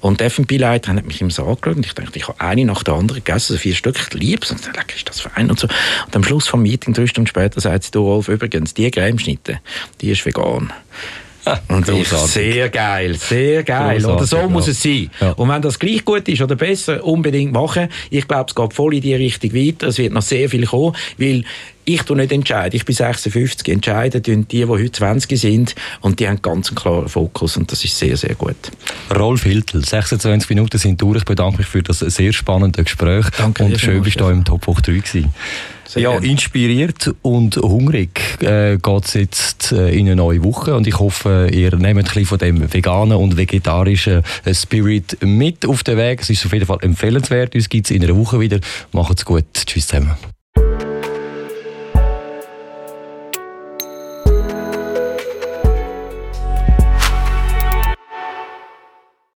Und 0.00 0.20
der 0.20 0.26
F&B-Leiter 0.28 0.92
hat 0.94 1.06
mich 1.06 1.20
immer 1.20 1.30
so 1.30 1.44
angeschaut 1.44 1.76
und 1.76 1.86
ich 1.86 1.94
dachte, 1.94 2.16
ich 2.18 2.28
habe 2.28 2.40
eine 2.40 2.64
nach 2.64 2.82
der 2.82 2.94
anderen 2.94 3.24
gegessen, 3.24 3.54
also 3.54 3.62
vier 3.62 3.74
Stück, 3.74 3.96
es. 3.96 4.50
Und 4.50 4.60
ich 4.60 4.72
dachte, 4.72 4.94
ist 4.94 5.08
das 5.08 5.20
fein 5.20 5.50
und 5.50 5.58
so. 5.58 5.68
Und 6.06 6.16
am 6.16 6.24
Schluss 6.24 6.46
vom 6.46 6.62
Meeting, 6.62 6.94
drei 6.94 7.06
Stunden 7.06 7.28
später, 7.28 7.60
sagt 7.60 7.84
sie, 7.84 7.90
du 7.90 8.00
Rolf, 8.00 8.28
übrigens, 8.28 8.74
die 8.74 8.90
Cremeschnitte, 8.90 9.60
die 10.00 10.10
ist 10.10 10.24
vegan. 10.24 10.72
Und 11.68 11.88
ist 11.88 12.32
sehr 12.32 12.68
geil, 12.68 13.14
sehr 13.14 13.62
geil. 13.62 14.04
Oder 14.04 14.26
so 14.26 14.48
muss 14.48 14.66
ja. 14.66 14.72
es 14.72 14.82
sein. 14.82 15.10
Ja. 15.20 15.30
Und 15.32 15.48
wenn 15.48 15.62
das 15.62 15.78
gleich 15.78 16.04
gut 16.04 16.28
ist 16.28 16.42
oder 16.42 16.56
besser, 16.56 17.04
unbedingt 17.04 17.52
machen. 17.52 17.88
Ich 18.10 18.26
glaube, 18.26 18.46
es 18.48 18.54
geht 18.54 18.72
voll 18.72 18.94
in 18.94 19.00
die 19.00 19.14
Richtung 19.14 19.52
weiter. 19.54 19.88
Es 19.88 19.98
wird 19.98 20.12
noch 20.12 20.22
sehr 20.22 20.48
viel 20.48 20.66
kommen, 20.66 20.94
weil 21.16 21.44
ich 21.84 22.02
tue 22.02 22.16
nicht 22.16 22.32
entscheiden. 22.32 22.76
Ich 22.76 22.84
bin 22.84 22.94
56. 22.94 23.66
Entscheiden 23.68 24.22
tun 24.22 24.46
die, 24.48 24.58
die 24.58 24.66
heute 24.66 24.92
20 24.92 25.40
sind. 25.40 25.74
Und 26.00 26.20
die 26.20 26.28
haben 26.28 26.42
ganz 26.42 26.68
einen 26.68 26.76
klaren 26.76 27.08
Fokus. 27.08 27.56
Und 27.56 27.72
das 27.72 27.82
ist 27.84 27.98
sehr, 27.98 28.16
sehr 28.16 28.34
gut. 28.34 28.56
Rolf 29.14 29.44
Hiltel, 29.44 29.84
26 29.84 30.50
Minuten 30.50 30.76
sind 30.76 31.00
durch. 31.00 31.18
Ich 31.18 31.24
bedanke 31.24 31.58
mich 31.58 31.66
für 31.66 31.82
das 31.82 32.00
sehr 32.00 32.32
spannende 32.32 32.84
Gespräch. 32.84 33.26
Danke. 33.38 33.64
Und 33.64 33.80
schön, 33.80 34.02
bist 34.02 34.20
du 34.20 34.28
im 34.28 34.44
Top 34.44 34.66
Hoch 34.66 34.80
3 34.80 34.92
gewesen. 34.92 35.32
Sehr 35.88 36.02
ja, 36.02 36.18
inspiriert 36.18 37.14
und 37.22 37.56
hungrig 37.56 38.20
äh, 38.42 38.76
geht 38.76 39.04
es 39.06 39.14
jetzt 39.14 39.72
äh, 39.72 39.88
in 39.88 40.06
eine 40.06 40.16
neue 40.16 40.44
Woche 40.44 40.76
und 40.76 40.86
ich 40.86 40.98
hoffe, 40.98 41.48
ihr 41.50 41.74
nehmt 41.76 42.00
ein 42.00 42.04
bisschen 42.04 42.26
von 42.26 42.38
dem 42.38 42.72
veganen 42.72 43.16
und 43.16 43.38
vegetarischen 43.38 44.22
äh, 44.44 44.54
Spirit 44.54 45.16
mit 45.22 45.64
auf 45.64 45.82
den 45.84 45.96
Weg. 45.96 46.20
Es 46.20 46.28
ist 46.28 46.44
auf 46.44 46.52
jeden 46.52 46.66
Fall 46.66 46.78
empfehlenswert. 46.82 47.54
Uns 47.54 47.70
gibt 47.70 47.86
es 47.86 47.96
in 47.96 48.04
einer 48.04 48.14
Woche 48.16 48.38
wieder. 48.38 48.60
Macht's 48.92 49.24
gut. 49.24 49.46
Tschüss 49.54 49.86
zusammen. 49.86 50.16